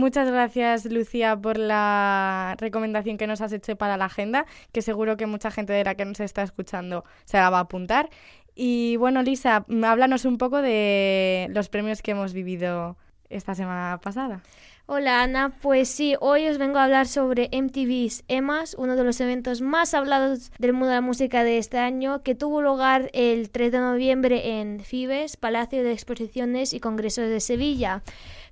Muchas 0.00 0.30
gracias, 0.30 0.86
Lucía, 0.86 1.36
por 1.36 1.58
la 1.58 2.56
recomendación 2.58 3.18
que 3.18 3.26
nos 3.26 3.42
has 3.42 3.52
hecho 3.52 3.76
para 3.76 3.98
la 3.98 4.06
agenda, 4.06 4.46
que 4.72 4.80
seguro 4.80 5.18
que 5.18 5.26
mucha 5.26 5.50
gente 5.50 5.74
de 5.74 5.84
la 5.84 5.94
que 5.94 6.06
nos 6.06 6.20
está 6.20 6.42
escuchando 6.42 7.04
se 7.26 7.36
la 7.36 7.50
va 7.50 7.58
a 7.58 7.60
apuntar. 7.68 8.08
Y 8.54 8.96
bueno, 8.96 9.22
Lisa, 9.22 9.66
mm, 9.68 9.84
háblanos 9.84 10.24
un 10.24 10.38
poco 10.38 10.62
de 10.62 11.48
los 11.50 11.68
premios 11.68 12.00
que 12.00 12.12
hemos 12.12 12.32
vivido 12.32 12.96
esta 13.28 13.54
semana 13.54 14.00
pasada. 14.02 14.40
Hola 14.86 15.22
Ana, 15.22 15.52
pues 15.60 15.88
sí, 15.88 16.16
hoy 16.18 16.48
os 16.48 16.58
vengo 16.58 16.78
a 16.78 16.84
hablar 16.84 17.06
sobre 17.06 17.48
MTV's 17.52 18.24
EMAS, 18.26 18.74
uno 18.76 18.96
de 18.96 19.04
los 19.04 19.20
eventos 19.20 19.60
más 19.60 19.94
hablados 19.94 20.50
del 20.58 20.72
mundo 20.72 20.88
de 20.88 20.94
la 20.94 21.00
música 21.00 21.44
de 21.44 21.58
este 21.58 21.78
año, 21.78 22.22
que 22.22 22.34
tuvo 22.34 22.60
lugar 22.60 23.08
el 23.12 23.50
3 23.50 23.70
de 23.70 23.78
noviembre 23.78 24.58
en 24.58 24.80
Fibes, 24.80 25.36
Palacio 25.36 25.84
de 25.84 25.92
Exposiciones 25.92 26.72
y 26.72 26.80
Congresos 26.80 27.28
de 27.28 27.38
Sevilla. 27.38 28.02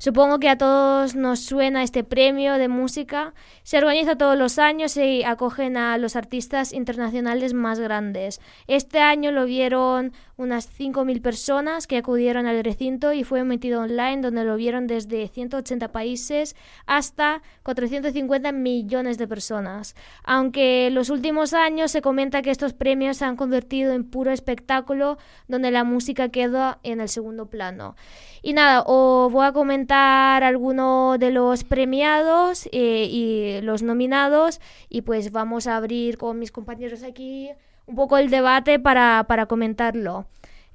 Supongo 0.01 0.39
que 0.39 0.49
a 0.49 0.57
todos 0.57 1.17
nos 1.17 1.41
suena 1.41 1.83
este 1.83 2.05
premio 2.05 2.55
de 2.55 2.69
música. 2.69 3.35
Se 3.65 3.79
organiza 3.79 4.17
todos 4.17 4.39
los 4.39 4.61
años 4.61 4.97
y 4.97 5.25
acogen 5.25 5.77
a 5.77 5.99
los 5.99 6.15
artistas 6.15 6.73
internacionales 6.73 7.53
más 7.53 7.81
grandes. 7.81 8.41
Este 8.69 9.01
año 9.01 9.33
lo 9.33 9.45
vieron 9.45 10.13
unas 10.37 10.71
5.000 10.79 11.21
personas 11.21 11.89
que 11.89 11.97
acudieron 11.97 12.47
al 12.47 12.63
recinto 12.63 13.13
y 13.13 13.25
fue 13.25 13.41
emitido 13.41 13.81
online 13.81 14.21
donde 14.23 14.45
lo 14.45 14.55
vieron 14.55 14.87
desde 14.87 15.27
180 15.27 15.91
países 15.91 16.55
hasta 16.87 17.43
450 17.65 18.53
millones 18.53 19.19
de 19.19 19.27
personas. 19.27 19.97
Aunque 20.23 20.87
en 20.87 20.95
los 20.95 21.11
últimos 21.11 21.55
años 21.55 21.91
se 21.91 22.03
comenta 22.03 22.41
que 22.43 22.53
estos 22.53 22.73
premios 22.73 23.17
se 23.17 23.25
han 23.25 23.35
convertido 23.35 23.93
en 23.93 24.09
puro 24.09 24.31
espectáculo 24.31 25.19
donde 25.49 25.73
la 25.73 25.83
música 25.83 26.29
queda 26.29 26.79
en 26.85 27.01
el 27.01 27.09
segundo 27.09 27.47
plano. 27.47 27.97
Y 28.43 28.53
nada, 28.53 28.85
os 28.87 29.33
voy 29.33 29.45
a 29.45 29.53
comentar 29.53 29.88
algunos 29.95 31.19
de 31.19 31.31
los 31.31 31.65
premiados 31.65 32.69
eh, 32.73 33.09
y 33.11 33.61
los 33.63 33.83
nominados 33.83 34.61
y 34.89 35.03
pues 35.03 35.33
vamos 35.33 35.67
a 35.67 35.77
abrir 35.77 36.19
con 36.19 36.39
mis 36.39 36.53
compañeros 36.53 37.03
aquí 37.03 37.51
un 37.87 37.95
poco 37.97 38.19
el 38.19 38.31
debate 38.31 38.79
para, 38.79 39.25
para 39.29 39.47
comentarlo. 39.47 40.27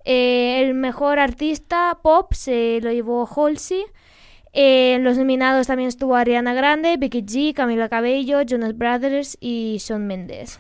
Eh, 0.06 0.62
el 0.62 0.74
mejor 0.74 1.20
artista 1.20 2.00
pop 2.02 2.34
se 2.34 2.80
lo 2.82 2.92
llevó 2.92 3.26
Halsey. 3.26 3.84
Eh, 4.52 5.00
los 5.02 5.18
nominados 5.18 5.68
también 5.68 5.90
estuvo 5.90 6.16
Ariana 6.16 6.54
Grande, 6.54 6.98
Becky 6.98 7.24
G, 7.24 7.54
Camila 7.54 7.90
Cabello, 7.90 8.42
Jonas 8.42 8.78
Brothers 8.78 9.38
y 9.40 9.78
Shawn 9.80 10.06
Mendes. 10.06 10.60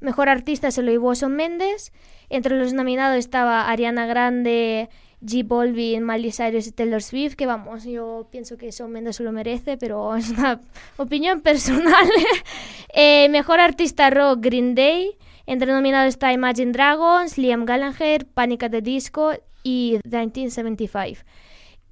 Mejor 0.00 0.28
artista 0.28 0.70
se 0.70 0.82
lo 0.82 0.90
llevó 0.90 1.14
Shawn 1.14 1.34
Mendes. 1.34 1.92
Entre 2.30 2.58
los 2.58 2.72
nominados 2.72 3.18
estaba 3.18 3.68
Ariana 3.68 4.06
Grande, 4.06 4.88
G 5.24 5.46
Balvin, 5.46 6.04
Miley 6.04 6.32
Cyrus 6.32 6.66
y 6.66 6.72
Taylor 6.72 7.02
Swift, 7.02 7.34
que 7.34 7.46
vamos, 7.46 7.84
yo 7.84 8.28
pienso 8.30 8.56
que 8.56 8.70
Shawn 8.70 8.92
Mendes 8.92 9.20
lo 9.20 9.32
merece, 9.32 9.76
pero 9.76 10.14
es 10.16 10.30
una 10.30 10.60
opinión 10.96 11.40
personal. 11.40 12.08
Eh, 12.96 13.28
mejor 13.28 13.58
artista 13.58 14.08
rock, 14.08 14.38
Green 14.40 14.76
Day. 14.76 15.18
Entre 15.46 15.72
nominados 15.72 16.10
está 16.10 16.32
Imagine 16.32 16.70
Dragons, 16.70 17.38
Liam 17.38 17.64
Gallagher, 17.64 18.24
Panic 18.24 18.62
at 18.62 18.70
the 18.70 18.82
Disco 18.82 19.32
y 19.64 19.98
1975. 20.04 21.22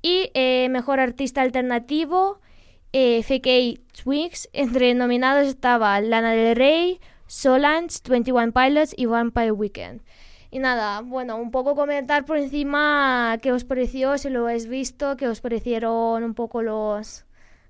Y 0.00 0.30
eh, 0.34 0.68
mejor 0.70 1.00
artista 1.00 1.42
alternativo, 1.42 2.40
eh, 2.92 3.22
FK 3.24 3.80
Twigs. 4.04 4.48
Entre 4.52 4.94
nominados 4.94 5.48
estaba 5.48 6.00
Lana 6.00 6.30
Del 6.32 6.54
Rey, 6.54 7.00
Solange, 7.26 7.98
21 8.08 8.52
Pilots 8.52 8.94
y 8.96 9.06
Vampire 9.06 9.50
Weekend. 9.50 10.02
Y 10.52 10.60
nada, 10.60 11.00
bueno, 11.02 11.36
un 11.38 11.50
poco 11.50 11.74
comentar 11.74 12.26
por 12.26 12.36
encima 12.38 13.38
qué 13.42 13.52
os 13.52 13.64
pareció, 13.64 14.18
si 14.18 14.30
lo 14.30 14.42
habéis 14.46 14.68
visto, 14.68 15.16
qué 15.16 15.26
os 15.28 15.40
parecieron 15.40 16.22
un 16.24 16.34
poco 16.34 16.62
los, 16.62 17.24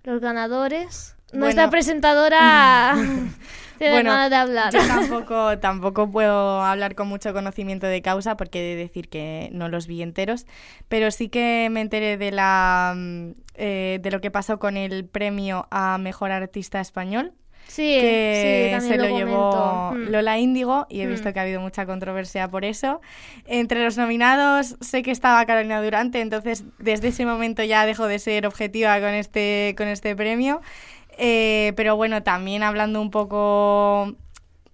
los 0.05 0.21
ganadores. 0.21 1.17
Nuestra 1.33 1.67
Bueno. 1.67 1.71
presentadora 1.71 2.95
tiene 3.79 3.95
Bueno, 3.95 4.11
ganas 4.11 4.31
de 4.31 4.37
hablar. 4.37 4.75
Yo 4.75 4.85
tampoco, 4.85 5.59
tampoco 5.61 6.11
puedo 6.11 6.63
hablar 6.63 6.95
con 6.95 7.09
mucho 7.09 7.33
conocimiento 7.33 7.87
de 7.87 8.03
causa 8.03 8.37
porque 8.37 8.61
he 8.61 8.77
de 8.77 8.83
decir 8.83 9.09
que 9.09 9.51
no 9.53 9.69
los 9.69 9.87
vi 9.87 10.03
enteros, 10.03 10.47
pero 10.89 11.11
sí 11.11 11.29
que 11.29 11.69
me 11.71 11.81
enteré 11.83 12.17
de, 12.17 12.31
la, 12.33 12.95
mm, 12.97 13.31
eh, 13.55 13.99
de 14.03 14.11
lo 14.11 14.21
que 14.21 14.31
pasó 14.31 14.59
con 14.59 14.77
el 14.77 15.07
premio 15.07 15.67
a 15.71 15.99
Mejor 15.99 16.31
Artista 16.33 16.81
Español. 16.81 17.35
Sí, 17.69 17.97
que 18.01 18.77
sí, 18.81 18.89
se 18.89 18.97
lo, 18.99 19.09
lo 19.09 19.17
llevó. 19.17 19.93
Mm. 19.93 20.11
Lola 20.11 20.39
Índigo 20.39 20.87
y 20.91 21.01
he 21.01 21.07
visto 21.07 21.31
Mm. 21.31 21.33
que 21.33 21.39
ha 21.39 21.43
habido 21.43 21.61
mucha 21.61 21.87
controversia 21.87 22.49
por 22.49 22.65
eso. 22.65 23.01
Entre 23.47 23.83
los 23.83 23.97
nominados 23.97 24.77
sé 24.81 25.03
que 25.03 25.11
estaba 25.11 25.45
Carolina 25.47 25.81
Durante, 25.83 26.21
entonces 26.21 26.65
desde 26.79 27.09
ese 27.09 27.25
momento 27.25 27.63
ya 27.63 27.87
dejo 27.87 28.07
de 28.07 28.19
ser 28.19 28.47
objetiva 28.47 29.01
con 29.01 29.11
este, 29.11 29.75
con 29.79 29.89
este 29.89 30.15
premio. 30.15 30.61
Eh, 31.19 31.73
pero 31.77 31.97
bueno, 31.97 32.23
también 32.23 32.63
hablando 32.63 33.01
un 33.01 33.11
poco 33.11 34.15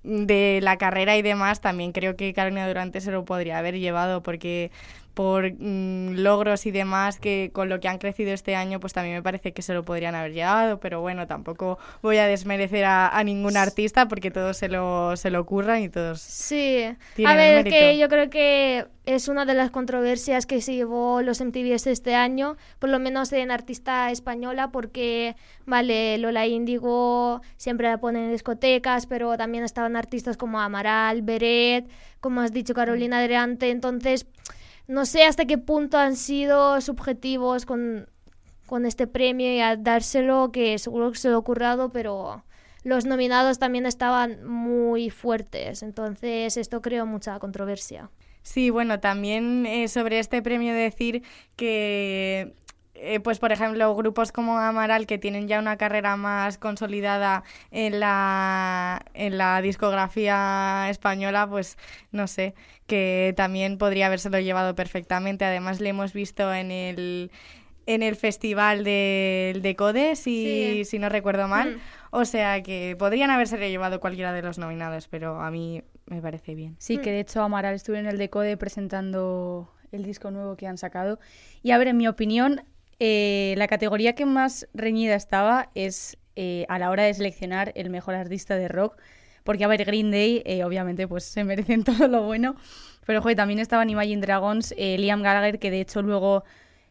de 0.04 0.60
la 0.62 0.76
carrera 0.78 1.16
y 1.16 1.22
demás, 1.22 1.60
también 1.60 1.92
creo 1.92 2.16
que 2.16 2.32
Carolina 2.32 2.66
Durante 2.66 3.00
se 3.00 3.10
lo 3.10 3.24
podría 3.24 3.58
haber 3.58 3.78
llevado 3.78 4.22
porque 4.22 4.70
por 5.18 5.52
mm, 5.52 6.10
logros 6.20 6.64
y 6.66 6.70
demás 6.70 7.18
que 7.18 7.50
con 7.52 7.68
lo 7.68 7.80
que 7.80 7.88
han 7.88 7.98
crecido 7.98 8.32
este 8.32 8.54
año, 8.54 8.78
pues 8.78 8.92
también 8.92 9.16
me 9.16 9.22
parece 9.24 9.52
que 9.52 9.62
se 9.62 9.74
lo 9.74 9.84
podrían 9.84 10.14
haber 10.14 10.32
llevado, 10.32 10.78
pero 10.78 11.00
bueno, 11.00 11.26
tampoco 11.26 11.76
voy 12.02 12.18
a 12.18 12.28
desmerecer 12.28 12.84
a, 12.84 13.08
a 13.08 13.24
ningún 13.24 13.56
artista 13.56 14.06
porque 14.06 14.30
todos 14.30 14.56
se 14.56 14.68
lo, 14.68 15.16
se 15.16 15.30
lo 15.30 15.44
curran 15.44 15.82
y 15.82 15.88
todos 15.88 16.20
Sí, 16.20 16.84
tienen 17.16 17.32
a 17.32 17.36
ver, 17.36 17.66
el 17.66 17.72
que 17.72 17.98
yo 17.98 18.08
creo 18.08 18.30
que 18.30 18.86
es 19.06 19.26
una 19.26 19.44
de 19.44 19.54
las 19.54 19.72
controversias 19.72 20.46
que 20.46 20.60
se 20.60 20.74
llevó 20.74 21.20
los 21.20 21.40
MTVs 21.40 21.88
este 21.88 22.14
año, 22.14 22.56
por 22.78 22.88
lo 22.88 23.00
menos 23.00 23.32
en 23.32 23.50
artista 23.50 24.12
española, 24.12 24.70
porque, 24.70 25.34
vale, 25.66 26.16
Lola 26.18 26.46
Índigo 26.46 27.40
siempre 27.56 27.88
la 27.88 27.98
ponen 27.98 28.26
en 28.26 28.30
discotecas, 28.30 29.06
pero 29.06 29.36
también 29.36 29.64
estaban 29.64 29.96
artistas 29.96 30.36
como 30.36 30.60
Amaral, 30.60 31.22
Beret, 31.22 31.88
como 32.20 32.40
has 32.40 32.52
dicho, 32.52 32.72
Carolina 32.72 33.20
Durante, 33.20 33.70
entonces 33.70 34.26
no 34.88 35.04
sé 35.04 35.24
hasta 35.24 35.44
qué 35.44 35.58
punto 35.58 35.98
han 35.98 36.16
sido 36.16 36.80
subjetivos 36.80 37.66
con, 37.66 38.08
con 38.66 38.86
este 38.86 39.06
premio 39.06 39.52
y 39.54 39.60
a 39.60 39.76
dárselo, 39.76 40.50
que 40.50 40.78
seguro 40.78 41.12
que 41.12 41.18
se 41.18 41.28
lo 41.28 41.36
ha 41.36 41.38
ocurrido, 41.38 41.90
pero 41.92 42.44
los 42.84 43.04
nominados 43.04 43.58
también 43.58 43.86
estaban 43.86 44.44
muy 44.44 45.10
fuertes, 45.10 45.82
entonces 45.82 46.56
esto 46.56 46.80
creó 46.80 47.06
mucha 47.06 47.38
controversia. 47.38 48.10
Sí, 48.42 48.70
bueno, 48.70 48.98
también 48.98 49.66
eh, 49.66 49.88
sobre 49.88 50.18
este 50.18 50.40
premio 50.40 50.72
decir 50.72 51.22
que, 51.54 52.54
eh, 53.00 53.20
pues 53.20 53.38
por 53.38 53.52
ejemplo, 53.52 53.94
grupos 53.94 54.32
como 54.32 54.58
Amaral 54.58 55.06
que 55.06 55.18
tienen 55.18 55.48
ya 55.48 55.58
una 55.58 55.76
carrera 55.76 56.16
más 56.16 56.58
consolidada 56.58 57.44
en 57.70 58.00
la, 58.00 59.04
en 59.14 59.38
la 59.38 59.60
discografía 59.62 60.86
española, 60.90 61.46
pues 61.48 61.76
no 62.12 62.26
sé, 62.26 62.54
que 62.86 63.34
también 63.36 63.78
podría 63.78 64.06
habérselo 64.06 64.38
llevado 64.40 64.74
perfectamente. 64.74 65.44
Además, 65.44 65.80
le 65.80 65.90
hemos 65.90 66.12
visto 66.12 66.52
en 66.52 66.70
el 66.70 67.30
en 67.86 68.02
el 68.02 68.16
festival 68.16 68.84
del 68.84 69.62
Decode, 69.62 70.14
si, 70.14 70.44
Sí. 70.44 70.84
si 70.84 70.98
no 70.98 71.08
recuerdo 71.08 71.48
mal. 71.48 71.76
Mm. 71.76 71.80
O 72.10 72.24
sea 72.26 72.62
que 72.62 72.94
podrían 72.98 73.30
haberse 73.30 73.56
llevado 73.70 73.98
cualquiera 73.98 74.34
de 74.34 74.42
los 74.42 74.58
nominados, 74.58 75.08
pero 75.08 75.40
a 75.40 75.50
mí 75.50 75.82
me 76.04 76.20
parece 76.20 76.54
bien. 76.54 76.76
Sí, 76.78 76.98
que 76.98 77.10
de 77.12 77.20
hecho 77.20 77.42
Amaral 77.42 77.74
estuve 77.74 77.98
en 77.98 78.06
el 78.06 78.18
Decode 78.18 78.58
presentando 78.58 79.72
el 79.90 80.02
disco 80.04 80.30
nuevo 80.30 80.54
que 80.56 80.66
han 80.66 80.76
sacado. 80.76 81.18
Y 81.62 81.70
a 81.70 81.78
ver, 81.78 81.88
en 81.88 81.96
mi 81.96 82.08
opinión, 82.08 82.62
eh, 83.00 83.54
la 83.56 83.68
categoría 83.68 84.14
que 84.14 84.26
más 84.26 84.68
reñida 84.74 85.14
estaba 85.14 85.70
es 85.74 86.18
eh, 86.36 86.66
a 86.68 86.78
la 86.78 86.90
hora 86.90 87.02
de 87.02 87.14
seleccionar 87.14 87.72
el 87.74 87.90
mejor 87.90 88.14
artista 88.14 88.56
de 88.56 88.68
rock. 88.68 88.96
Porque, 89.42 89.64
a 89.64 89.66
ver, 89.68 89.84
Green 89.84 90.10
Day, 90.10 90.42
eh, 90.44 90.62
obviamente, 90.62 91.08
pues 91.08 91.24
se 91.24 91.42
merecen 91.42 91.82
todo 91.84 92.06
lo 92.06 92.22
bueno. 92.22 92.54
Pero, 93.06 93.22
joder, 93.22 93.36
también 93.36 93.58
estaban 93.58 93.88
Imagine 93.90 94.20
Dragons, 94.20 94.74
eh, 94.76 94.98
Liam 94.98 95.22
Gallagher, 95.22 95.58
que 95.58 95.70
de 95.70 95.80
hecho 95.80 96.02
luego 96.02 96.44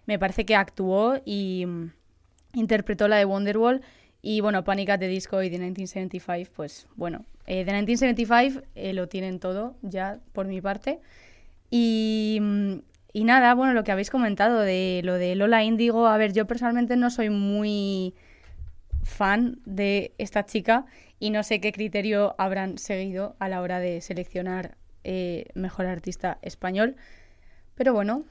me 0.05 0.17
parece 0.17 0.45
que 0.45 0.55
actuó 0.55 1.21
y 1.23 1.65
mm, 1.67 1.91
interpretó 2.55 3.07
la 3.07 3.17
de 3.17 3.25
Wonderwall. 3.25 3.81
Y 4.21 4.41
bueno, 4.41 4.63
Panic 4.63 4.89
at 4.89 4.99
the 4.99 5.07
Disco 5.07 5.43
y 5.43 5.49
The 5.49 5.59
1975, 5.59 6.51
pues 6.55 6.87
bueno, 6.95 7.23
The 7.45 7.63
1975 7.63 8.63
eh, 8.75 8.93
lo 8.93 9.07
tienen 9.07 9.39
todo 9.39 9.75
ya 9.83 10.19
por 10.33 10.47
mi 10.47 10.59
parte. 10.59 10.99
Y, 11.69 12.39
mm, 12.41 12.73
y 13.13 13.23
nada, 13.23 13.53
bueno, 13.53 13.73
lo 13.73 13.83
que 13.83 13.91
habéis 13.91 14.09
comentado 14.09 14.59
de 14.59 15.01
lo 15.03 15.13
de 15.15 15.35
Lola 15.35 15.63
Índigo, 15.63 16.07
a 16.07 16.17
ver, 16.17 16.33
yo 16.33 16.45
personalmente 16.45 16.95
no 16.97 17.09
soy 17.09 17.29
muy 17.29 18.13
fan 19.03 19.59
de 19.65 20.13
esta 20.17 20.45
chica 20.45 20.85
y 21.19 21.29
no 21.29 21.43
sé 21.43 21.59
qué 21.59 21.71
criterio 21.71 22.35
habrán 22.37 22.77
seguido 22.77 23.35
a 23.39 23.49
la 23.49 23.61
hora 23.61 23.79
de 23.79 24.01
seleccionar 24.01 24.75
eh, 25.03 25.47
mejor 25.55 25.85
artista 25.85 26.37
español. 26.41 26.95
Pero 27.75 27.93
bueno, 27.93 28.23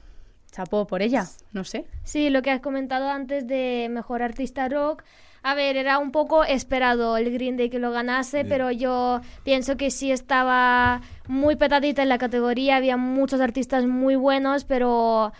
chapó 0.51 0.87
por 0.87 1.01
ella, 1.01 1.25
no 1.51 1.63
sé. 1.63 1.85
Sí, 2.03 2.29
lo 2.29 2.41
que 2.41 2.51
has 2.51 2.61
comentado 2.61 3.09
antes 3.09 3.47
de 3.47 3.87
mejor 3.89 4.21
artista 4.21 4.69
rock. 4.69 5.03
A 5.49 5.53
ver, 5.53 5.77
era 5.77 5.97
un 5.97 6.11
poco 6.11 6.43
esperado 6.43 7.15
el 7.15 7.31
Green 7.31 7.55
Day 7.55 7.69
que 7.69 7.79
lo 7.79 7.91
ganase, 7.91 8.41
Sí. 8.41 8.47
pero 8.49 8.69
yo 8.69 9.21
pienso 9.45 9.77
que 9.77 9.91
sí 9.91 10.11
estaba 10.11 10.99
muy 11.27 11.55
petadita 11.55 12.01
en 12.03 12.09
la 12.09 12.17
categoría. 12.17 12.75
Había 12.75 12.97
muchos 12.97 13.39
artistas 13.39 13.85
muy 13.85 14.17
buenos, 14.17 14.65
pero 14.65 15.31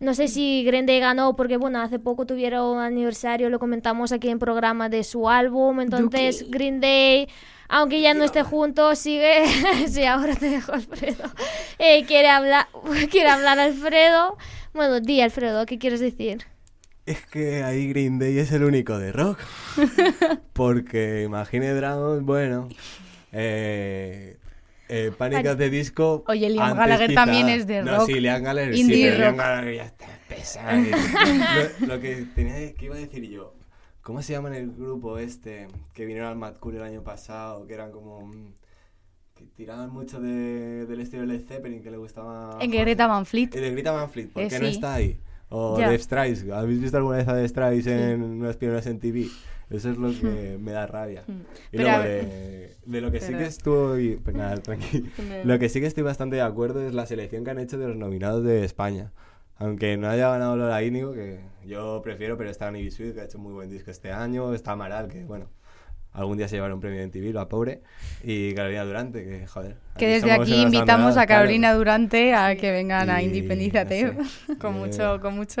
no 0.00 0.12
sé 0.12 0.26
si 0.26 0.64
Green 0.64 0.86
Day 0.86 0.98
ganó 0.98 1.36
porque, 1.36 1.56
bueno, 1.56 1.80
hace 1.80 2.00
poco 2.00 2.26
tuvieron 2.26 2.78
un 2.78 2.82
aniversario, 2.82 3.48
lo 3.48 3.60
comentamos 3.60 4.10
aquí 4.10 4.28
en 4.28 4.40
programa 4.40 4.88
de 4.88 5.04
su 5.04 5.30
álbum. 5.30 5.80
Entonces, 5.80 6.40
Duki. 6.40 6.50
Green 6.50 6.80
Day, 6.80 7.28
aunque 7.68 8.00
ya 8.00 8.12
no 8.12 8.24
esté 8.24 8.42
juntos, 8.42 8.98
sigue. 8.98 9.44
sí, 9.86 10.04
ahora 10.04 10.34
te 10.34 10.50
dejo, 10.50 10.72
Alfredo. 10.72 11.30
Eh, 11.78 12.04
quiere, 12.06 12.28
hablar, 12.28 12.66
quiere 13.08 13.28
hablar 13.28 13.60
Alfredo. 13.60 14.36
Bueno, 14.72 14.98
di, 14.98 15.20
Alfredo, 15.20 15.64
¿qué 15.64 15.78
quieres 15.78 16.00
decir? 16.00 16.44
Es 17.06 17.24
que 17.26 17.62
ahí 17.62 17.88
Green 17.88 18.18
Day 18.18 18.38
es 18.38 18.50
el 18.52 18.64
único 18.64 18.98
de 18.98 19.12
rock. 19.12 19.38
Porque 20.52 21.22
Imagine 21.24 21.72
Dragons, 21.74 22.22
bueno. 22.24 22.68
Eh, 23.32 24.36
eh, 24.88 25.12
Panic 25.16 25.46
at 25.46 25.56
the 25.58 25.68
Disco. 25.70 26.24
Oye, 26.28 26.48
Liam 26.48 26.76
Gallagher 26.76 27.10
quizá- 27.10 27.24
también 27.24 27.48
es 27.48 27.66
de 27.66 27.82
No, 27.82 27.96
rock. 27.98 28.06
sí, 28.06 28.20
Liam 28.20 28.42
Gallagher 28.42 28.74
sí, 28.76 28.88
pero 29.02 29.16
Liam 29.18 29.30
rock. 29.32 29.38
Gallagher 29.40 29.74
ya 29.74 29.84
está 29.84 30.06
pesado. 30.28 30.80
lo, 31.80 31.86
lo 31.94 32.00
que 32.00 32.26
tenía 32.34 32.72
que 32.74 32.84
iba 32.86 32.94
a 32.94 32.98
decir 32.98 33.28
yo. 33.28 33.54
¿Cómo 34.02 34.22
se 34.22 34.32
llama 34.34 34.48
en 34.48 34.54
el 34.54 34.70
grupo 34.70 35.18
este 35.18 35.66
que 35.94 36.04
vinieron 36.04 36.28
al 36.30 36.36
Mad 36.36 36.56
Cool 36.56 36.76
el 36.76 36.82
año 36.82 37.02
pasado? 37.02 37.66
Que 37.66 37.74
eran 37.74 37.90
como. 37.92 38.26
mm, 38.26 38.52
que 39.34 39.44
tiraban 39.56 39.90
mucho 39.90 40.20
de- 40.20 40.86
del 40.86 41.00
estilo 41.00 41.26
de 41.26 41.40
Zeppelin 41.40 41.82
que 41.82 41.90
le 41.90 41.96
gustaba. 41.96 42.56
En 42.60 42.70
que 42.70 42.78
Greta 42.80 43.06
Van 43.08 43.26
Fleet. 43.26 43.48
De 43.50 43.70
Greta 43.72 43.92
Van 43.92 44.08
Fleet, 44.10 44.28
¿por 44.28 44.42
Eh, 44.42 44.48
no 44.60 44.66
está 44.66 44.94
ahí? 44.94 45.18
O 45.56 45.78
Ya. 45.78 45.88
de 45.90 45.98
Strikes, 45.98 46.50
¿habéis 46.52 46.80
visto 46.80 46.96
alguna 46.96 47.18
vez 47.18 47.28
a 47.28 47.34
The 47.34 47.48
Strikes 47.48 48.12
en 48.12 48.22
unas 48.22 48.56
pioneras 48.56 48.86
en 48.86 48.98
TV? 48.98 49.26
Eso 49.70 49.90
es 49.90 49.96
lo 49.96 50.08
que 50.10 50.58
me 50.60 50.72
da 50.72 50.86
rabia. 50.86 51.22
Y 51.26 51.32
Hmm. 51.32 51.42
Pero 51.70 51.82
luego 51.84 52.02
de, 52.02 52.76
de 52.84 53.00
lo 53.00 53.10
que 53.10 53.20
sí 53.20 53.32
que 53.34 53.44
estoy... 53.46 54.16
Pues 54.22 54.36
nada, 54.36 54.56
tranquilo. 54.56 55.08
Lo 55.44 55.58
que 55.58 55.68
sí 55.68 55.80
que 55.80 55.86
estoy 55.86 56.02
bastante 56.02 56.36
de 56.36 56.42
acuerdo 56.42 56.86
es 56.86 56.92
la 56.92 57.06
selección 57.06 57.44
que 57.44 57.50
han 57.50 57.58
hecho 57.58 57.78
de 57.78 57.88
los 57.88 57.96
nominados 57.96 58.44
de 58.44 58.64
España. 58.64 59.12
Aunque 59.56 59.96
no 59.96 60.08
haya 60.08 60.28
ganado 60.30 60.56
Lola 60.56 60.82
Índigo, 60.82 61.12
que 61.14 61.38
yo 61.64 62.00
prefiero, 62.02 62.36
pero 62.36 62.50
está 62.50 62.70
Nibi 62.70 62.90
Sweet, 62.90 63.14
que 63.14 63.20
ha 63.20 63.24
hecho 63.24 63.38
muy 63.38 63.52
buen 63.52 63.70
disco 63.70 63.90
este 63.90 64.10
año. 64.12 64.52
Está 64.52 64.72
Amaral, 64.72 65.08
que 65.08 65.24
bueno, 65.24 65.46
algún 66.14 66.38
día 66.38 66.48
se 66.48 66.56
llevará 66.56 66.72
un 66.74 66.80
premio 66.80 67.02
en 67.02 67.10
TV, 67.10 67.32
la 67.32 67.48
pobre. 67.48 67.82
Y 68.22 68.54
Carolina 68.54 68.84
Durante, 68.84 69.22
que 69.24 69.46
joder. 69.46 69.76
Que 69.98 70.08
desde 70.08 70.32
aquí 70.32 70.54
invitamos 70.62 71.10
a 71.16 71.26
claro. 71.26 71.40
Carolina 71.42 71.74
Durante 71.74 72.34
a 72.34 72.56
que 72.56 72.70
vengan 72.72 73.10
a 73.10 73.20
Y, 73.22 73.26
Independízate. 73.26 74.04
no 74.14 74.24
sé, 74.24 74.56
Con 74.58 74.74
mucho, 74.74 75.20
con 75.20 75.36
mucho 75.36 75.60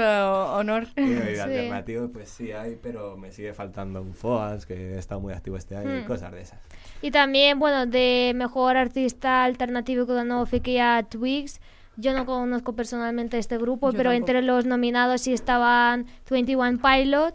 honor. 0.54 0.86
y 0.96 1.04
de 1.04 1.34
Sí. 1.34 1.40
alternativo, 1.40 2.08
pues 2.08 2.28
sí 2.30 2.52
hay, 2.52 2.78
pero 2.82 3.16
me 3.16 3.30
sigue 3.30 3.52
faltando 3.52 4.00
un 4.00 4.14
Foas, 4.14 4.64
que 4.66 4.96
está 4.98 5.18
muy 5.18 5.32
activo 5.34 5.56
este 5.56 5.76
año, 5.76 5.98
y 5.98 6.02
Hmm. 6.02 6.06
cosas 6.06 6.32
de 6.32 6.40
esas. 6.40 6.58
Y 7.02 7.10
también, 7.10 7.58
bueno, 7.58 7.84
de 7.86 8.32
mejor 8.34 8.76
artista 8.76 9.44
alternativo 9.44 10.06
que 10.06 10.14
ganó 10.14 10.46
fue 10.46 10.60
que 10.60 10.80
a 10.80 11.02
Twigs. 11.02 11.60
Yo 11.96 12.12
no 12.12 12.26
conozco 12.26 12.72
personalmente 12.74 13.38
este 13.38 13.56
grupo, 13.56 13.90
Yo 13.92 13.96
pero 13.96 14.10
tampoco. 14.10 14.30
entre 14.32 14.42
los 14.42 14.64
nominados 14.66 15.20
sí 15.20 15.32
estaban 15.32 16.06
21 16.28 16.78
Pilot, 16.80 17.34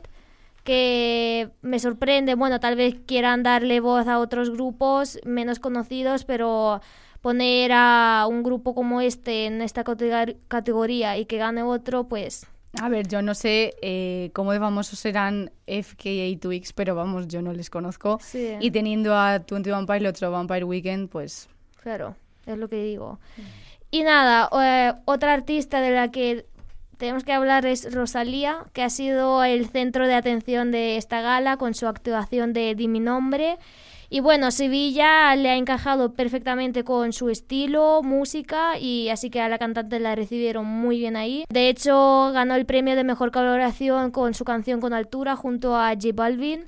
que 0.63 1.49
me 1.61 1.79
sorprende. 1.79 2.35
Bueno, 2.35 2.59
tal 2.59 2.75
vez 2.75 2.95
quieran 3.05 3.43
darle 3.43 3.79
voz 3.79 4.07
a 4.07 4.19
otros 4.19 4.49
grupos 4.51 5.19
menos 5.25 5.59
conocidos, 5.59 6.25
pero 6.25 6.81
poner 7.21 7.71
a 7.73 8.25
un 8.29 8.43
grupo 8.43 8.73
como 8.73 9.01
este 9.01 9.45
en 9.45 9.61
esta 9.61 9.83
categor- 9.83 10.37
categoría 10.47 11.17
y 11.17 11.25
que 11.25 11.37
gane 11.37 11.63
otro, 11.63 12.05
pues 12.07 12.45
A 12.81 12.87
ver, 12.87 13.07
yo 13.07 13.21
no 13.21 13.33
sé 13.33 13.73
eh, 13.81 14.29
cómo 14.33 14.53
de 14.53 14.59
famosos 14.59 14.99
serán 14.99 15.51
FKA 15.67 16.39
Twix, 16.39 16.71
pero 16.71 16.95
vamos, 16.95 17.27
yo 17.27 17.41
no 17.41 17.51
les 17.51 17.69
conozco. 17.69 18.19
sí, 18.21 18.55
Y 18.59 18.71
teniendo 18.71 19.15
a 19.15 19.39
21 19.39 19.85
Pilots 19.85 20.21
o 20.23 20.31
Vampire 20.31 20.63
Weekend, 20.63 21.09
pues 21.09 21.49
claro, 21.81 22.15
es 22.45 22.57
lo 22.57 22.69
que 22.69 22.81
digo. 22.83 23.19
Y 23.91 24.03
nada, 24.03 24.49
eh, 24.63 24.93
otra 25.05 25.33
artista 25.33 25.81
de 25.81 25.91
la 25.91 26.11
que 26.11 26.45
tenemos 26.99 27.23
que 27.23 27.31
hablar 27.31 27.65
es 27.65 27.93
Rosalía, 27.93 28.65
que 28.73 28.83
ha 28.83 28.89
sido 28.89 29.45
el 29.45 29.69
centro 29.69 30.05
de 30.05 30.15
atención 30.15 30.69
de 30.69 30.97
esta 30.97 31.21
gala 31.21 31.55
con 31.55 31.73
su 31.73 31.87
actuación 31.87 32.51
de 32.51 32.75
Di 32.75 32.89
mi 32.89 32.99
nombre. 32.99 33.57
Y 34.09 34.19
bueno, 34.19 34.51
Sevilla 34.51 35.33
le 35.37 35.49
ha 35.49 35.55
encajado 35.55 36.13
perfectamente 36.13 36.83
con 36.83 37.13
su 37.13 37.29
estilo, 37.29 38.01
música, 38.03 38.77
y 38.77 39.07
así 39.07 39.29
que 39.29 39.39
a 39.39 39.47
la 39.47 39.57
cantante 39.57 39.97
la 40.01 40.13
recibieron 40.13 40.65
muy 40.65 40.99
bien 40.99 41.15
ahí. 41.15 41.45
De 41.47 41.69
hecho, 41.69 42.31
ganó 42.33 42.55
el 42.55 42.65
premio 42.65 42.97
de 42.97 43.05
mejor 43.05 43.31
colaboración 43.31 44.11
con 44.11 44.33
su 44.33 44.43
canción 44.43 44.81
Con 44.81 44.91
Altura 44.91 45.37
junto 45.37 45.77
a 45.77 45.93
J 45.93 46.09
Balvin. 46.13 46.65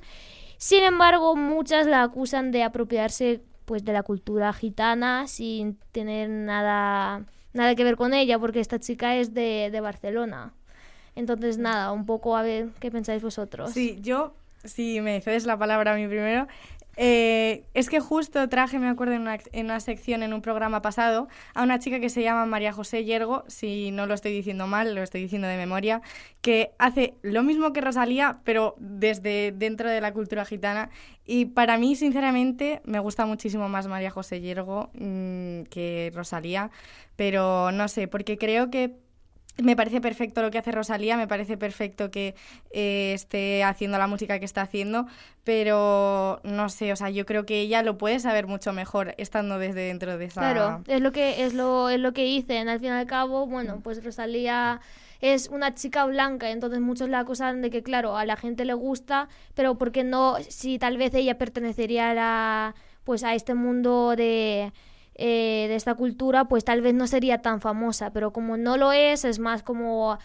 Sin 0.56 0.84
embargo, 0.84 1.36
muchas 1.36 1.88
la 1.88 2.04
acusan 2.04 2.52
de 2.52 2.64
apropiarse 2.64 3.42
pues 3.66 3.84
de 3.84 3.92
la 3.92 4.04
cultura 4.04 4.54
gitana 4.54 5.28
sin 5.28 5.78
tener 5.92 6.30
nada 6.30 7.26
nada 7.54 7.76
que 7.76 7.84
ver 7.84 7.96
con 7.96 8.14
ella, 8.14 8.40
porque 8.40 8.60
esta 8.60 8.80
chica 8.80 9.16
es 9.16 9.34
de, 9.34 9.70
de 9.72 9.82
Barcelona. 9.82 10.54
Entonces, 11.16 11.58
nada, 11.58 11.92
un 11.92 12.06
poco 12.06 12.38
a 12.38 12.42
ver 12.42 12.70
qué 12.80 12.92
pensáis 12.92 13.22
vosotros. 13.22 13.72
Sí, 13.72 14.00
yo, 14.02 14.34
si 14.64 15.02
me 15.02 15.20
cedes 15.22 15.46
la 15.46 15.58
palabra 15.58 15.94
a 15.94 15.96
mí 15.96 16.08
primero, 16.08 16.48
eh, 17.04 17.66
es 17.74 17.90
que 17.90 18.00
justo 18.00 18.48
traje, 18.48 18.78
me 18.78 18.88
acuerdo, 18.88 19.16
en 19.16 19.66
una, 19.66 19.80
sección 19.80 20.22
en 20.22 20.34
un 20.34 20.44
programa 20.44 20.84
pasado, 20.84 21.30
a 21.56 21.64
una 21.64 21.80
chica 21.80 22.00
que 22.00 22.10
se 22.10 22.22
llama 22.22 22.46
María 22.46 22.74
José 22.74 23.04
Yergo, 23.04 23.44
si 23.48 23.90
no 23.90 24.06
lo 24.06 24.14
estoy 24.14 24.32
diciendo 24.32 24.68
mal, 24.68 24.94
lo 24.94 25.02
estoy 25.02 25.24
diciendo 25.24 25.48
de 25.48 25.58
memoria, 25.58 26.04
que 26.42 26.74
hace 26.78 27.16
lo 27.24 27.42
mismo 27.42 27.74
que 27.74 27.82
Rosalía, 27.82 28.42
pero 28.44 28.76
desde 28.78 29.52
dentro 29.52 29.90
de 29.90 30.00
la 30.00 30.14
cultura 30.14 30.46
gitana. 30.46 30.92
Y 31.26 31.46
para 31.46 31.80
mí, 31.80 31.96
sinceramente, 31.96 32.82
me 32.86 33.00
gusta 33.00 33.26
muchísimo 33.26 33.68
más 33.68 33.88
María 33.88 34.12
José 34.12 34.40
Yergo 34.40 34.92
mm, 34.94 35.64
que 35.72 36.12
Rosalía, 36.14 36.70
pero 37.16 37.72
no 37.72 37.88
sé, 37.88 38.08
porque 38.08 38.38
creo 38.38 38.70
que 38.70 38.96
me 39.58 39.76
parece 39.76 40.02
perfecto 40.02 40.42
lo 40.42 40.52
que 40.52 40.58
hace 40.58 40.72
Rosalía, 40.72 41.18
me 41.18 41.28
parece 41.28 41.58
perfecto 41.58 42.12
que 42.12 42.36
eh, 42.72 43.14
esté 43.14 43.64
haciendo 43.64 43.98
la 43.98 44.08
música 44.08 44.40
que 44.40 44.46
está 44.46 44.62
haciendo, 44.62 45.08
pero 45.44 46.40
no 46.44 46.70
sé, 46.70 46.92
o 46.92 46.96
sea, 46.96 47.10
yo 47.10 47.26
creo 47.26 47.46
que 47.46 47.60
ella 47.62 47.84
lo 47.84 47.98
puede 47.98 48.20
saber 48.20 48.48
mucho 48.48 48.74
mejor 48.74 49.14
estando 49.18 49.60
desde 49.60 49.82
dentro 49.82 50.18
de 50.18 50.26
esa... 50.26 50.42
Claro, 50.42 50.84
es 50.88 51.02
lo 51.02 51.12
que 51.12 51.44
es 51.44 51.54
lo 51.54 51.90
es 51.90 52.00
lo 52.00 52.14
que 52.14 52.24
dicen. 52.24 52.70
Al 52.70 52.80
fin 52.80 52.90
y 52.90 52.92
al 52.92 53.08
cabo, 53.08 53.46
bueno, 53.48 53.82
pues 53.84 54.04
Rosalía 54.04 54.82
es 55.20 55.50
una 55.50 55.76
chica 55.76 56.06
blanca, 56.06 56.50
entonces 56.50 56.80
muchos 56.80 57.10
la 57.10 57.20
acusan 57.20 57.62
de 57.62 57.70
que 57.70 57.84
claro, 57.84 58.18
a 58.18 58.26
la 58.26 58.38
gente 58.38 58.66
le 58.66 58.74
gusta, 58.74 59.30
pero 59.54 59.78
porque 59.78 60.04
no 60.04 60.38
si 60.50 60.80
tal 60.80 60.98
vez 60.98 61.14
ella 61.14 61.38
pertenecería 61.38 62.14
a 62.18 62.76
pues 63.04 63.24
a 63.24 63.34
este 63.34 63.54
mundo 63.54 64.16
de 64.16 64.72
eh, 65.16 65.66
de 65.68 65.76
esta 65.76 65.96
cultura, 65.96 66.46
pues 66.46 66.64
tal 66.66 66.82
vez 66.82 66.94
no 66.94 67.08
sería 67.08 67.42
tan 67.42 67.62
famosa, 67.62 68.12
pero 68.14 68.32
como 68.34 68.58
no 68.58 68.78
lo 68.78 68.92
es, 68.92 69.26
es 69.26 69.40
más 69.40 69.64
como 69.64 70.18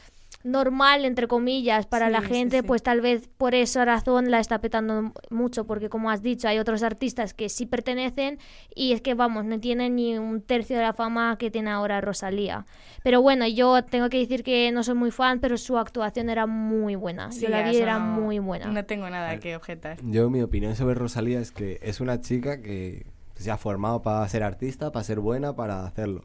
normal, 0.45 1.05
entre 1.05 1.27
comillas, 1.27 1.87
para 1.87 2.07
Sí, 2.07 2.13
la 2.13 2.23
gente, 2.23 2.61
sí. 2.61 2.63
pues 2.67 2.81
tal 2.83 3.01
vez 3.01 3.29
por 3.37 3.55
esa 3.57 3.85
razón 3.85 4.31
la 4.31 4.39
está 4.39 4.61
petando 4.61 5.13
mucho, 5.29 5.67
porque 5.67 5.89
como 5.89 6.09
has 6.11 6.23
dicho, 6.23 6.47
hay 6.47 6.59
otros 6.61 6.85
artistas 6.85 7.35
que 7.35 7.49
sí 7.49 7.67
pertenecen 7.67 8.39
y 8.75 8.93
es 8.93 9.01
que, 9.01 9.15
vamos, 9.15 9.45
no 9.45 9.59
tienen 9.59 9.97
ni 9.97 10.17
un 10.17 10.41
tercio 10.43 10.77
de 10.77 10.83
la 10.83 10.93
fama 10.93 11.37
que 11.39 11.51
tiene 11.51 11.71
ahora 11.71 12.01
Rosalía. 12.01 12.65
Pero 13.03 13.23
bueno, 13.23 13.47
yo 13.49 13.83
tengo 13.85 14.09
que 14.09 14.19
decir 14.19 14.45
que 14.45 14.71
no 14.71 14.85
soy 14.85 14.95
muy 14.95 15.11
fan, 15.11 15.41
pero 15.41 15.57
su 15.59 15.79
actuación 15.79 16.31
era 16.31 16.47
muy 16.47 16.95
buena. 16.95 17.33
Sí, 17.33 17.41
yo 17.41 17.49
la 17.49 17.69
vi, 17.69 17.77
era 17.79 17.99
no- 17.99 18.21
muy 18.21 18.39
buena. 18.39 18.67
No 18.67 18.85
tengo 18.85 19.11
nada 19.11 19.39
que 19.41 19.57
objetar. 19.57 19.99
Yo, 20.05 20.31
mi 20.31 20.43
opinión 20.43 20.77
sobre 20.77 20.95
Rosalía 20.95 21.41
es 21.41 21.51
que 21.51 21.81
es 21.83 22.01
una 22.01 22.21
chica 22.21 22.63
que 22.63 23.07
se 23.43 23.51
ha 23.51 23.57
formado 23.57 24.03
para 24.03 24.27
ser 24.29 24.43
artista, 24.43 24.93
para 24.93 25.05
ser 25.05 25.21
buena, 25.21 25.55
para 25.57 25.85
hacerlo. 25.87 26.23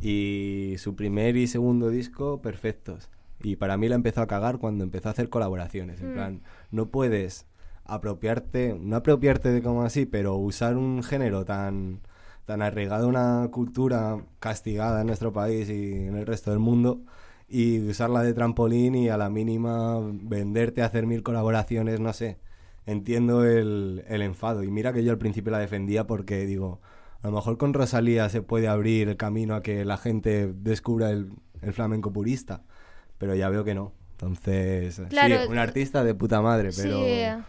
Y 0.00 0.74
su 0.78 0.94
primer 0.96 1.36
y 1.36 1.46
segundo 1.46 1.90
disco, 1.90 2.40
perfectos. 2.40 3.10
Y 3.42 3.56
para 3.56 3.76
mí 3.76 3.88
la 3.88 3.94
empezó 3.96 4.20
a 4.22 4.26
cagar 4.26 4.58
cuando 4.58 4.84
empezó 4.84 5.08
a 5.08 5.12
hacer 5.12 5.28
colaboraciones. 5.28 6.00
En 6.00 6.10
Mm. 6.10 6.14
plan, 6.14 6.40
no 6.70 6.86
puedes 6.86 7.46
apropiarte, 7.84 8.76
no 8.80 8.96
apropiarte 8.96 9.50
de 9.50 9.62
como 9.62 9.82
así, 9.82 10.06
pero 10.06 10.36
usar 10.36 10.76
un 10.76 11.02
género 11.02 11.44
tan, 11.44 12.00
tan 12.46 12.62
arraigado 12.62 13.08
una 13.08 13.48
cultura 13.52 14.24
castigada 14.38 15.00
en 15.00 15.08
nuestro 15.08 15.32
país 15.32 15.68
y 15.68 15.92
en 16.06 16.16
el 16.16 16.26
resto 16.26 16.50
del 16.50 16.60
mundo 16.60 17.00
y 17.48 17.80
usarla 17.88 18.22
de 18.22 18.32
trampolín 18.34 18.94
y 18.94 19.08
a 19.08 19.16
la 19.16 19.28
mínima 19.28 19.98
venderte 20.00 20.82
a 20.82 20.86
hacer 20.86 21.06
mil 21.06 21.22
colaboraciones, 21.22 22.00
no 22.00 22.12
sé. 22.12 22.38
Entiendo 22.86 23.44
el, 23.44 24.04
el 24.08 24.22
enfado. 24.22 24.62
Y 24.64 24.70
mira 24.70 24.92
que 24.92 25.04
yo 25.04 25.12
al 25.12 25.18
principio 25.18 25.52
la 25.52 25.58
defendía 25.58 26.06
porque 26.06 26.46
digo, 26.46 26.80
a 27.22 27.28
lo 27.28 27.34
mejor 27.34 27.58
con 27.58 27.74
Rosalía 27.74 28.28
se 28.28 28.42
puede 28.42 28.68
abrir 28.68 29.08
el 29.08 29.16
camino 29.16 29.54
a 29.54 29.62
que 29.62 29.84
la 29.84 29.96
gente 29.96 30.52
descubra 30.52 31.10
el, 31.10 31.30
el 31.60 31.72
flamenco 31.72 32.12
purista, 32.12 32.62
pero 33.18 33.34
ya 33.34 33.48
veo 33.48 33.62
que 33.64 33.74
no. 33.74 33.92
Entonces, 34.12 35.00
Claro. 35.10 35.42
sí, 35.42 35.48
un 35.48 35.58
artista 35.58 36.02
de 36.04 36.14
puta 36.14 36.40
madre, 36.42 36.70
pero... 36.76 36.98
Sí. 37.04 37.42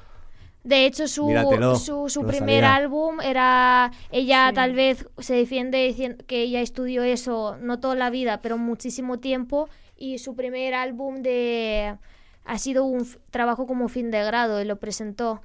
De 0.64 0.86
hecho, 0.86 1.10
su, 1.10 1.28
Míratelo, 1.28 1.76
su, 1.76 2.08
su 2.08 2.26
primer 2.26 2.64
álbum 2.64 3.20
era. 3.20 3.92
Ella 4.12 4.48
Sí. 4.50 4.56
tal 4.56 4.74
vez 4.74 5.06
se 5.18 5.34
defiende 5.36 5.80
diciendo 5.86 6.24
que 6.26 6.42
ella 6.42 6.62
estudió 6.62 7.04
eso, 7.04 7.58
no 7.60 7.82
toda 7.82 7.96
la 7.96 8.10
vida, 8.10 8.42
pero 8.42 8.58
muchísimo 8.58 9.20
tiempo. 9.20 9.68
Y 9.98 10.20
su 10.20 10.36
primer 10.38 10.74
álbum 10.74 11.22
de. 11.22 11.98
Ha 12.46 12.58
sido 12.58 12.86
un 12.86 13.08
trabajo 13.32 13.68
como 13.68 13.88
fin 13.88 14.12
de 14.12 14.24
grado 14.24 14.62
y 14.62 14.66
lo 14.66 14.78
presentó. 14.78 15.42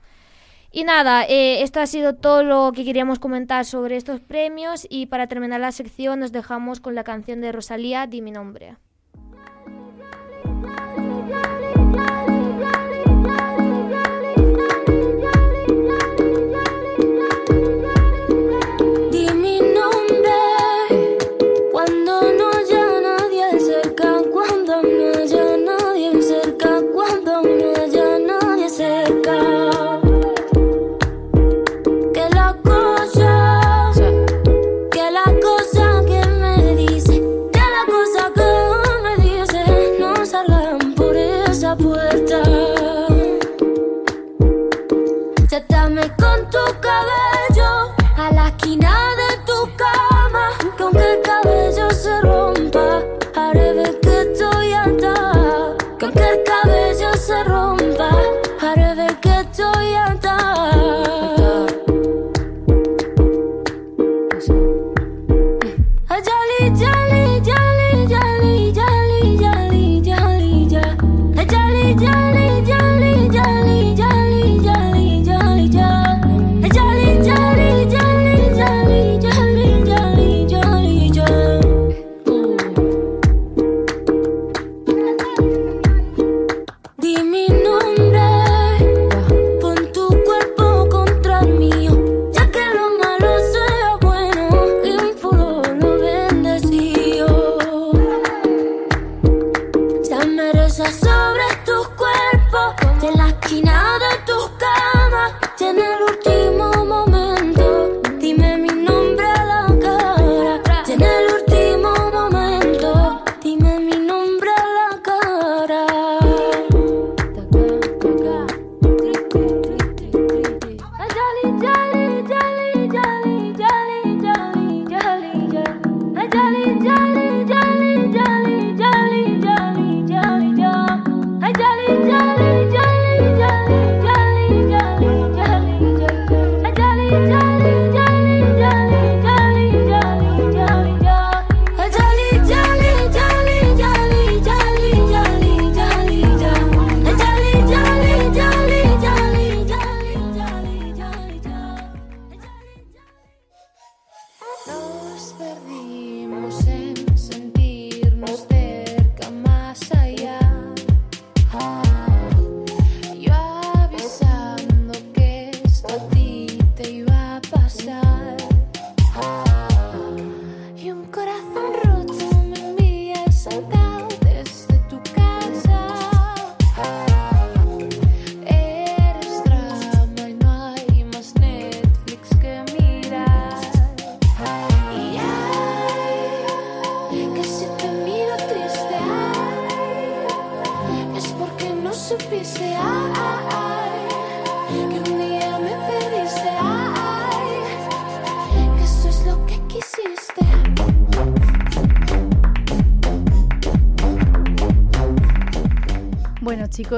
Y 0.70 0.84
nada, 0.84 1.24
eh, 1.24 1.62
esto 1.62 1.80
ha 1.80 1.86
sido 1.86 2.14
todo 2.14 2.42
lo 2.42 2.72
que 2.74 2.84
queríamos 2.84 3.18
comentar 3.18 3.64
sobre 3.64 3.96
estos 3.96 4.20
premios. 4.20 4.86
Y 4.90 5.06
para 5.06 5.26
terminar 5.26 5.60
la 5.60 5.72
sección, 5.72 6.20
nos 6.20 6.32
dejamos 6.32 6.80
con 6.80 6.94
la 6.94 7.04
canción 7.04 7.40
de 7.40 7.52
Rosalía, 7.52 8.06
Di 8.06 8.20
mi 8.20 8.32
nombre. 8.32 8.76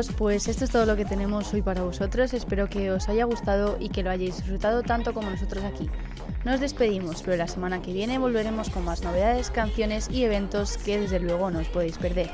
Pues 0.08 0.48
esto 0.48 0.64
es 0.64 0.70
todo 0.70 0.86
lo 0.86 0.96
que 0.96 1.04
tenemos 1.04 1.52
hoy 1.52 1.62
para 1.62 1.82
vosotros. 1.82 2.32
Espero 2.32 2.68
que 2.68 2.90
os 2.90 3.08
haya 3.08 3.24
gustado 3.24 3.76
y 3.78 3.90
que 3.90 4.02
lo 4.02 4.10
hayáis 4.10 4.36
disfrutado 4.36 4.82
tanto 4.82 5.12
como 5.12 5.30
nosotros 5.30 5.62
aquí. 5.64 5.88
Nos 6.44 6.60
despedimos, 6.60 7.22
pero 7.22 7.36
la 7.36 7.46
semana 7.46 7.82
que 7.82 7.92
viene 7.92 8.18
volveremos 8.18 8.70
con 8.70 8.84
más 8.84 9.02
novedades, 9.02 9.50
canciones 9.50 10.08
y 10.10 10.24
eventos 10.24 10.78
que 10.78 10.98
desde 10.98 11.20
luego 11.20 11.50
no 11.50 11.58
os 11.58 11.68
podéis 11.68 11.98
perder. 11.98 12.30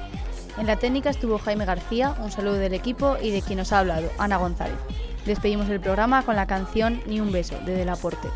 En 0.58 0.66
la 0.66 0.76
técnica 0.76 1.10
estuvo 1.10 1.38
Jaime 1.38 1.64
García, 1.64 2.14
un 2.22 2.30
saludo 2.30 2.54
del 2.54 2.74
equipo 2.74 3.16
y 3.20 3.30
de 3.30 3.42
quien 3.42 3.58
nos 3.58 3.72
ha 3.72 3.80
hablado, 3.80 4.10
Ana 4.18 4.36
González. 4.36 4.78
Despedimos 5.26 5.68
el 5.68 5.80
programa 5.80 6.22
con 6.22 6.36
la 6.36 6.46
canción 6.46 7.02
Ni 7.06 7.20
un 7.20 7.32
beso, 7.32 7.58
de 7.66 7.74
Delaporte. 7.74 8.28